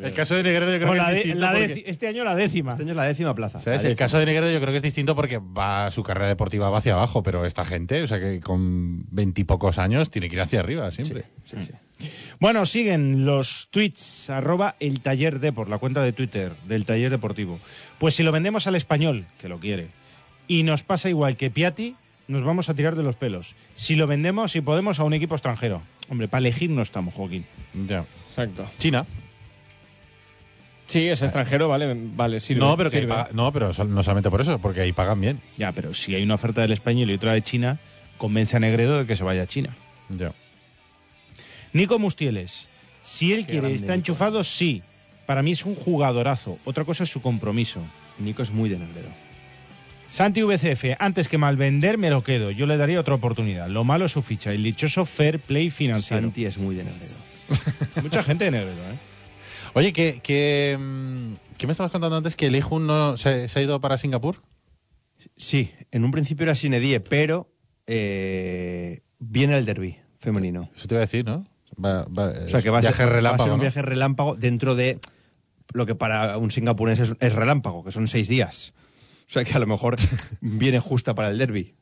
[0.02, 2.08] El caso de Negredo yo creo que la es de- distinto la porque- deci- este
[2.08, 2.72] año la décima.
[2.72, 3.60] Este año es la décima plaza.
[3.60, 3.84] ¿Sabes?
[3.84, 6.70] La El caso de Negredo yo creo que es distinto porque va su carrera deportiva
[6.70, 10.42] va hacia abajo, pero esta gente, o sea que con veintipocos años tiene que ir
[10.42, 11.26] hacia arriba siempre.
[11.46, 12.08] Sí, sí.
[12.40, 17.10] Bueno, siguen los tweets, arroba el taller de por la cuenta de Twitter del taller
[17.12, 17.60] deportivo.
[18.00, 19.88] Pues si lo vendemos al español, que lo quiere,
[20.48, 21.96] y nos pasa igual que Piatti,
[22.28, 23.56] nos vamos a tirar de los pelos.
[23.76, 25.82] Si lo vendemos, si podemos, a un equipo extranjero.
[26.10, 27.46] Hombre, para elegir no estamos, Joaquín.
[27.88, 28.00] Ya.
[28.30, 28.68] Exacto.
[28.78, 29.06] China.
[30.88, 32.62] Sí, es extranjero, vale, vale, sirve.
[32.62, 33.10] no, pero que sirve.
[33.14, 35.40] paga- no, pero no solamente por eso, porque ahí pagan bien.
[35.58, 37.78] Ya, pero si hay una oferta del español y otra de China,
[38.18, 39.76] convence a Negredo de que se vaya a China.
[40.10, 40.32] Ya.
[41.74, 42.70] Nico Mustieles,
[43.04, 43.94] si él Qué quiere, está Nico.
[43.96, 44.82] enchufado, sí.
[45.26, 46.58] Para mí es un jugadorazo.
[46.64, 47.82] Otra cosa es su compromiso.
[48.20, 49.10] Nico es muy de Negredo.
[50.10, 52.52] Santi VCF, antes que mal vender, me lo quedo.
[52.52, 53.68] Yo le daría otra oportunidad.
[53.68, 56.22] Lo malo es su ficha, el dichoso fair play financiero.
[56.24, 57.16] Santi es muy de Negredo.
[58.02, 58.96] Mucha gente de Negredo, ¿eh?
[59.74, 62.36] Oye, que, que, mm, ¿qué me estabas contando antes?
[62.36, 64.38] ¿Que el hijo no se, se ha ido para Singapur?
[65.36, 67.52] Sí, en un principio era Sinedie, pero
[67.86, 70.70] eh, viene el derby femenino.
[70.76, 71.44] Eso te iba a decir, ¿no?
[71.84, 73.62] Va- va- O sea, que va a, viaje ser, va a relámpago, ser un ¿no?
[73.62, 75.00] viaje relámpago dentro de
[75.74, 78.74] lo que para un singapurense es, es relámpago, que son seis días.
[79.28, 79.96] O sea, que a lo mejor
[80.42, 81.76] viene justa para el derby.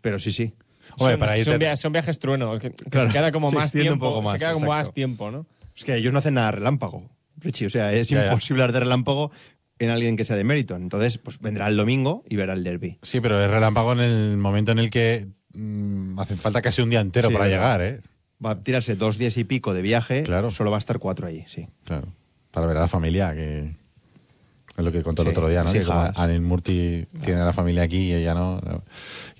[0.00, 0.54] Pero sí, sí.
[0.98, 3.56] Hombre, son, para son via- son viajes truenos, que, que Claro, se queda como se
[3.56, 4.08] más extiende un tiempo.
[4.08, 5.46] poco más, se queda como más tiempo, ¿no?
[5.76, 7.66] Es que ellos no hacen nada relámpago, Richie.
[7.66, 8.26] O sea, es Ya, ya.
[8.32, 9.30] imposible hablar de relámpago
[9.78, 10.76] en alguien que sea de mérito.
[10.76, 12.98] Entonces, pues vendrá el domingo y verá el derby.
[13.02, 16.90] Sí, pero es relámpago en el momento en el que mm, hace falta casi un
[16.90, 18.00] día entero Sí, para llegar, ¿eh?
[18.44, 20.22] Va a tirarse dos días y pico de viaje.
[20.24, 20.50] Claro.
[20.50, 21.68] Solo va a estar cuatro ahí, sí.
[21.84, 22.08] Claro.
[22.50, 23.74] Para ver a la familia, que
[24.76, 25.72] es lo que contó el otro día, ¿no?
[25.72, 26.10] Que como.
[26.16, 28.82] Anil Murti tiene a la familia aquí y ella no, no,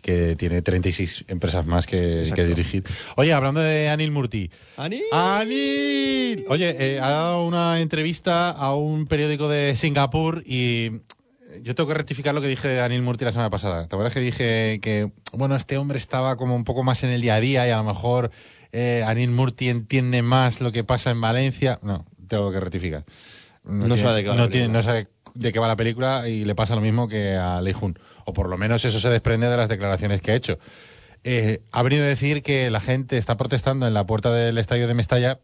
[0.02, 2.84] que tiene 36 empresas más que, dirigir.
[3.16, 4.50] Oye, hablando de Anil Murti.
[4.76, 5.02] ¡Anil!
[5.12, 6.44] ¡Anil!
[6.48, 10.90] Oye, eh, ha dado una entrevista a un periódico de Singapur y
[11.62, 13.86] yo tengo que rectificar lo que dije de Anil Murti la semana pasada.
[13.88, 17.20] ¿Te acuerdas que dije que, bueno, este hombre estaba como un poco más en el
[17.20, 18.30] día a día y a lo mejor
[18.72, 21.78] eh, Anil Murti entiende más lo que pasa en Valencia?
[21.82, 23.04] No, tengo que rectificar.
[23.64, 26.44] No tiene- sabe de qué no tiene- no sabe de qué va la película y
[26.44, 27.98] le pasa lo mismo que a Lei Jun.
[28.24, 30.58] O por lo menos eso se desprende de las declaraciones que ha hecho.
[31.24, 34.86] Eh, ha venido a decir que la gente está protestando en la puerta del estadio
[34.88, 35.38] de Mestalla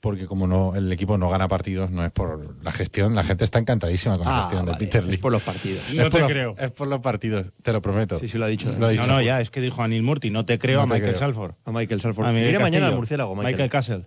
[0.00, 3.44] porque como no el equipo no gana partidos, no es por la gestión, la gente
[3.44, 5.18] está encantadísima con la Ah, gestión de Peter es Lee.
[5.18, 5.82] por los partidos.
[5.94, 6.54] No es te los- creo.
[6.58, 8.18] Es por los partidos, te lo prometo.
[8.18, 8.74] Sí, sí, lo ha dicho.
[8.78, 9.02] Lo ha dicho.
[9.02, 11.10] No, no, ya, es que dijo Anil Murti, no te creo No a te Michael
[11.12, 11.18] creo.
[11.18, 11.52] Salford.
[11.66, 12.26] A Michael Salford.
[12.26, 13.52] A Viene mañana al murciélago, Michael.
[13.54, 14.06] Michael Castle.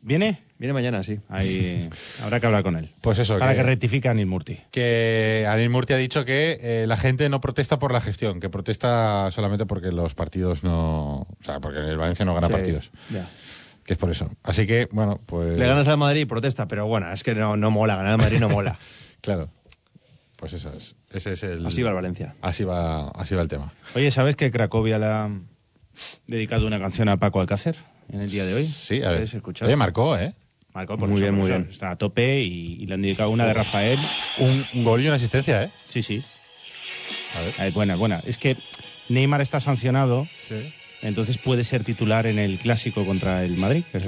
[0.00, 0.44] ¿Viene?
[0.58, 1.18] Viene mañana, sí.
[1.28, 1.88] Ahí
[2.22, 2.90] habrá que hablar con él.
[3.00, 4.58] Pues eso, Para que- que rectifique a Anil Murti.
[4.72, 8.50] que Anil Murti ha dicho que eh, la gente no protesta por la gestión, que
[8.50, 11.20] protesta solamente porque los partidos no...
[11.20, 12.90] O sea, porque el Valencia no gana Sí, partidos.
[13.10, 13.28] ya.
[13.84, 14.28] Que es por eso.
[14.42, 15.56] Así que, bueno, pues...
[15.58, 18.18] Le ganas al Madrid y protesta, pero bueno, es que no, no mola, ganar al
[18.18, 18.78] Madrid no mola.
[19.20, 19.50] Claro.
[20.36, 20.94] Pues eso es.
[21.10, 21.64] Ese es el...
[21.66, 22.34] Así va el Valencia.
[22.42, 23.72] Así va, así va el tema.
[23.96, 25.28] Oye, ¿sabes que Cracovia le ha
[26.26, 27.76] dedicado una canción a Paco Alcácer
[28.08, 28.64] en el día de hoy?
[28.66, 29.26] Sí, a ver.
[29.62, 30.34] Oye, marcó, ¿eh?
[30.78, 31.66] Marcó por Muy eso, bien, muy bien.
[31.68, 33.98] Está a tope y, y le han dedicado una de Rafael.
[34.38, 35.70] Un, un gol y una asistencia, ¿eh?
[35.88, 36.22] Sí, sí.
[37.36, 37.54] A ver.
[37.68, 38.22] Eh, buena, buena.
[38.24, 38.56] Es que
[39.08, 40.72] Neymar está sancionado, Sí.
[41.02, 43.82] entonces puede ser titular en el clásico contra el Madrid.
[43.90, 44.04] que es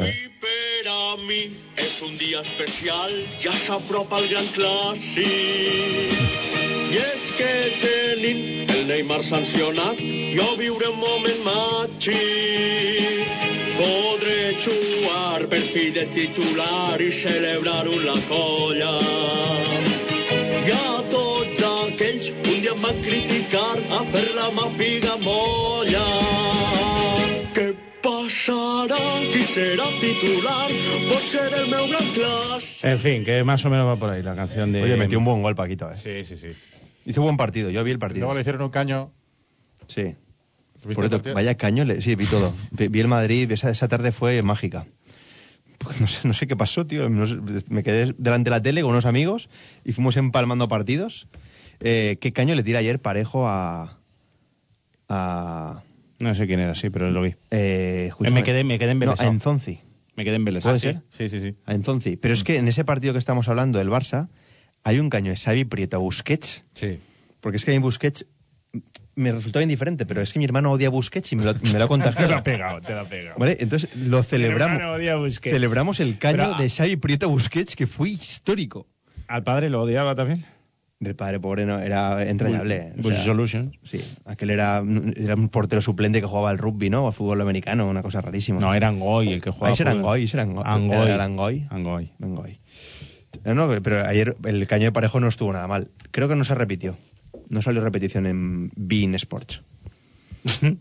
[1.26, 3.10] mi és un dia especial,
[3.42, 5.26] ja s'apropa el gran clàssic.
[6.90, 7.50] I és que
[7.82, 13.39] tenint el Neymar sancionat, jo viuré un moment màgic.
[13.80, 18.90] Podré jugar per fi de titular i celebrar-ho en la colla.
[20.68, 25.16] I a tots aquells que un dia em van criticar a fer la mà figa
[25.24, 26.04] molla.
[27.56, 27.70] Què
[28.04, 29.00] passarà?
[29.32, 30.68] Qui serà titular?
[31.08, 32.84] Pot ser el meu gran clàssic.
[32.92, 34.82] En fin, que más o menos va por ahí la canción de...
[34.82, 35.90] Oye, metió un buen gol, Paquito.
[35.90, 35.96] ¿eh?
[35.96, 36.52] Sí, sí, sí.
[37.06, 38.20] Hizo buen partido, yo vi el partido.
[38.26, 39.10] Luego le hicieron un caño.
[39.86, 40.14] Sí.
[40.86, 42.54] ¿Viste Por el cierto, vaya caño, le- sí, vi todo.
[42.72, 44.86] Vi, vi el Madrid, esa, esa tarde fue mágica.
[46.00, 47.08] No, sé, no sé qué pasó, tío.
[47.08, 47.36] no sé,
[47.70, 49.48] me quedé delante de la tele con unos amigos
[49.84, 51.26] y fuimos empalmando partidos.
[51.80, 53.98] Eh, ¿Qué caño le tira ayer parejo a.
[55.08, 55.82] a
[56.18, 57.34] No sé quién era, sí, pero lo vi.
[57.50, 59.24] eh, Eh, me quedé, me quedé No, a.
[59.26, 59.80] Enzonzi.
[60.16, 60.78] me quedé ¿Puede embelesado.
[60.78, 61.00] ser?
[61.10, 61.54] Sí, sí, sí.
[61.66, 62.16] A Enzonzi.
[62.16, 64.28] Pero es que en ese partido que estamos hablando del Barça,
[64.84, 66.64] hay un caño de Xavi Prieto Busquets.
[66.74, 66.98] Sí.
[67.40, 68.26] Porque es que mí Busquets
[69.16, 71.78] me resultaba indiferente, pero es que mi hermano odia Busquets y me lo, me lo
[71.78, 72.30] ha Te contagiado.
[72.30, 73.38] lo ha pegado, te lo ha pegado.
[73.38, 73.56] ¿Vale?
[73.60, 74.80] Entonces lo celebramos.
[74.82, 75.16] odia.
[75.42, 78.86] Celebramos el caño Pero, ah, de Xavi Prieto Busquets, que fue histórico.
[79.28, 80.44] ¿Al padre lo odiaba también?
[81.00, 82.92] El padre pobre no, era entrañable.
[82.96, 83.74] Bush Solutions.
[83.84, 84.82] Sí, aquel era,
[85.16, 87.04] era un portero suplente que jugaba al rugby, ¿no?
[87.04, 88.60] O al fútbol americano, una cosa rarísima.
[88.60, 89.70] No, era Angoy el que jugaba.
[89.70, 89.92] Ah, ese era.
[89.92, 90.62] Angoy, ese era Angoy.
[90.66, 91.08] Angoy.
[91.08, 91.66] Era Angoy.
[91.70, 92.12] Angoy.
[92.20, 92.60] Angoy.
[93.44, 95.88] No, no, pero ayer el caño de parejo no estuvo nada mal.
[96.10, 96.98] Creo que no se repitió.
[97.50, 99.60] No salió repetición en Bein Sports.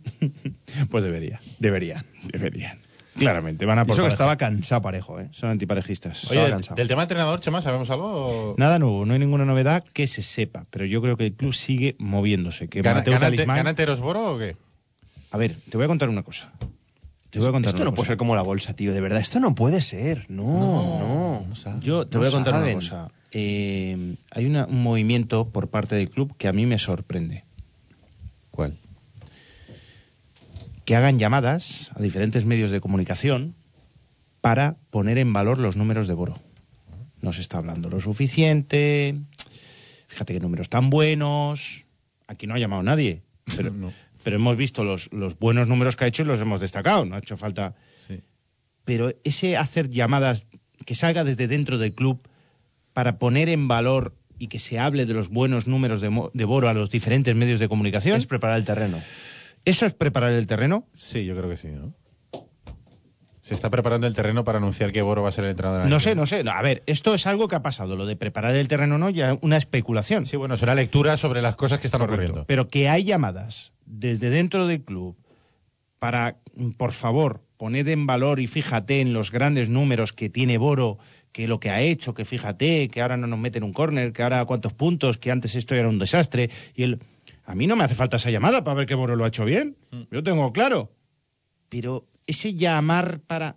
[0.89, 1.39] Pues debería.
[1.59, 2.05] Debería.
[2.31, 2.77] Deberían.
[3.17, 4.13] Claramente, van a por eso que pareja.
[4.13, 5.27] estaba cansado parejo, ¿eh?
[5.31, 6.29] Son antiparejistas.
[6.31, 6.75] Oye, del, cansado.
[6.77, 8.55] del tema entrenador, Chema, ¿sabemos algo?
[8.57, 11.53] Nada nuevo, no hay ninguna novedad que se sepa, pero yo creo que el club
[11.53, 12.69] sigue moviéndose.
[12.69, 14.55] Que ¿Gana, Mateo gana, Talismán- ¿Gana Terosboro o qué?
[15.31, 16.53] A ver, te voy a contar una cosa.
[17.29, 18.07] Te voy a contar Esto una no puede cosa.
[18.11, 18.93] ser como la bolsa, tío.
[18.93, 20.25] De verdad, esto no puede ser.
[20.29, 21.79] No, no.
[21.81, 23.11] Yo te No voy a contar una cosa.
[23.31, 27.43] Eh, hay una- un movimiento por parte del club que a mí me sorprende.
[28.51, 28.75] ¿Cuál?
[30.85, 33.53] Que hagan llamadas a diferentes medios de comunicación
[34.41, 36.39] para poner en valor los números de Boro.
[37.21, 39.15] No se está hablando lo suficiente.
[40.07, 41.85] Fíjate qué números tan buenos.
[42.27, 43.21] Aquí no ha llamado nadie.
[43.55, 43.93] Pero, No.
[44.23, 47.05] pero hemos visto los, los buenos números que ha hecho y los hemos destacado.
[47.05, 47.75] No ha hecho falta.
[48.07, 48.21] Sí.
[48.85, 50.47] pero ese hacer llamadas
[50.85, 52.27] que salga desde dentro del club
[52.99, 56.73] para poner en valor y que se hable de los buenos números de, Boro a
[56.73, 58.97] los diferentes medios de comunicación, Es preparar el terreno.
[59.63, 60.85] ¿eso es preparar el terreno?
[60.97, 61.93] Sí, yo creo que sí, ¿no?
[63.41, 65.89] Se está preparando el terreno para anunciar que Boro va a ser el entrenador.
[65.89, 66.43] No sé, no sé.
[66.45, 67.95] A ver, esto es algo que ha pasado.
[67.95, 70.25] Lo de preparar el terreno no, ya una especulación.
[70.25, 72.43] Sí, bueno, es una lectura sobre las cosas que están ocurriendo.
[72.47, 75.15] Pero que hay llamadas desde dentro del club
[75.99, 76.35] para,
[76.75, 80.97] por favor, poned en valor y fíjate en los grandes números que tiene Boro,
[81.31, 84.23] que lo que ha hecho, que fíjate, que ahora no nos meten un córner, que
[84.23, 86.49] ahora cuántos puntos, que antes esto era un desastre.
[86.75, 86.99] Y el...
[87.45, 89.43] A mí no me hace falta esa llamada para ver que Boro lo ha hecho
[89.43, 89.75] bien.
[90.11, 90.91] Yo tengo claro.
[91.67, 93.55] Pero ese llamar para...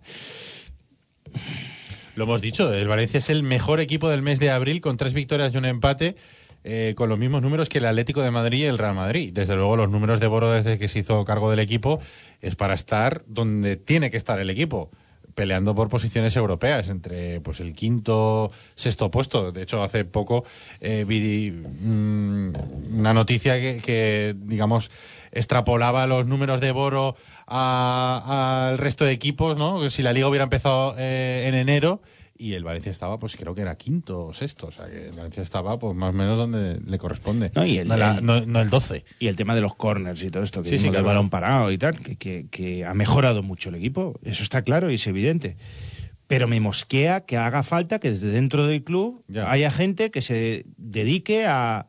[2.15, 5.13] Lo hemos dicho, el Valencia es el mejor equipo del mes de abril con tres
[5.13, 6.15] victorias y un empate,
[6.63, 9.31] eh, con los mismos números que el Atlético de Madrid y el Real Madrid.
[9.33, 11.99] Desde luego, los números de Boro desde que se hizo cargo del equipo
[12.39, 14.91] es para estar donde tiene que estar el equipo,
[15.35, 19.51] peleando por posiciones europeas, entre pues el quinto, sexto puesto.
[19.51, 20.43] De hecho, hace poco
[20.79, 24.91] eh, vi mm, una noticia que, que, digamos,
[25.31, 27.15] extrapolaba los números de Boro
[27.47, 29.89] al resto de equipos, ¿no?
[29.89, 32.01] Si la liga hubiera empezado eh, en enero
[32.35, 35.13] y el Valencia estaba, pues creo que era quinto o sexto, o sea que el
[35.13, 37.51] Valencia estaba, pues más o menos donde le corresponde.
[37.55, 39.05] No, y el- la- el- no- no el 12.
[39.19, 41.05] Y el tema de los corners y todo esto, que Sí, sí, claro.
[41.05, 44.19] balón parado y tal, que, que- que ha mejorado mucho el equipo.
[44.23, 45.57] Eso está claro y es evidente.
[46.27, 49.51] Pero me mosquea que haga falta que desde dentro del club Ya.
[49.51, 51.87] haya gente que se dedique a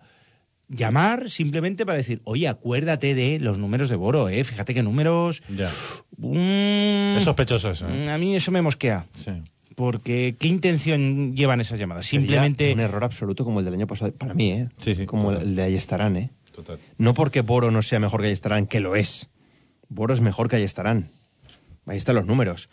[0.68, 4.42] llamar simplemente para decir, oye, acuérdate de los números de Boro, ¿eh?
[4.44, 5.42] Fíjate qué números...
[5.48, 5.70] Ya.
[6.16, 7.88] Mm, Es sospechoso eso.
[7.88, 8.06] ¿eh?
[8.06, 9.06] mm, A mí eso me mosquea.
[9.14, 9.30] Sí.
[9.74, 12.06] Porque, ¿qué intención llevan esas llamadas?
[12.06, 12.72] Sería Simplemente...
[12.72, 14.12] Un error absoluto como el del año pasado.
[14.12, 14.68] Para mí, ¿eh?
[14.78, 15.48] Sí, sí, Como total.
[15.48, 16.30] el de Ayestarán, ¿eh?
[16.54, 16.78] Total.
[16.98, 19.28] No porque Boro no sea mejor que Ayestarán, que lo es.
[19.88, 21.10] Boro es mejor que Ayestarán.
[21.86, 22.68] Ahí están los números.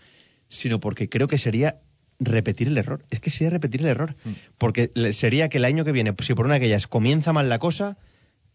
[0.54, 1.78] sino porque creo que sería
[2.20, 3.04] repetir el error.
[3.10, 4.16] Es que sería repetir el error.
[4.58, 7.48] Porque le- sería que el año que viene, si por una de aquellas comienza mal
[7.48, 7.98] la cosa,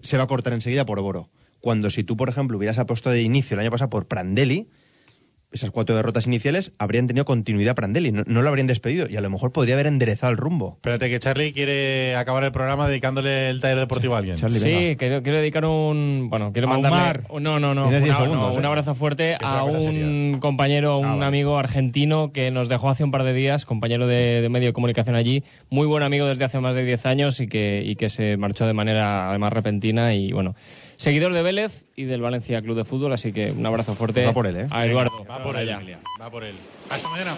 [0.03, 1.31] se va a cortar enseguida por Boro.
[1.61, 4.69] Cuando si tú, por ejemplo, hubieras apostado de inicio el año pasado por Prandelli,
[5.53, 9.21] esas cuatro derrotas iniciales habrían tenido continuidad Prandelli, no, no lo habrían despedido y a
[9.21, 10.75] lo mejor podría haber enderezado el rumbo.
[10.77, 14.37] Espérate que Charlie quiere acabar el programa dedicándole el taller deportivo a alguien.
[14.39, 16.27] Sí, quiero, quiero dedicar un.
[16.29, 16.99] Bueno, quiero mandarle.
[16.99, 17.23] Omar.
[17.41, 17.85] No, no, no.
[17.85, 18.59] Tienes 10 una- segundos, no, eh.
[18.59, 23.23] un abrazo fuerte a un compañero, un amigo argentino que nos dejó hace un par
[23.23, 26.75] de días, compañero de, de medio de comunicación allí, muy buen amigo desde hace más
[26.75, 30.55] de 10 años y que, y que se marchó de manera además repentina y bueno.
[30.97, 34.33] Seguidor de Vélez y del Valencia Club de Fútbol, así que un abrazo fuerte Va
[34.33, 34.67] por él, ¿eh?
[34.71, 35.25] a Eduardo.
[35.25, 35.73] Va por allá.
[35.73, 36.01] él, Emilia.
[36.21, 36.55] Va por él.
[36.91, 37.33] Hasta mañana.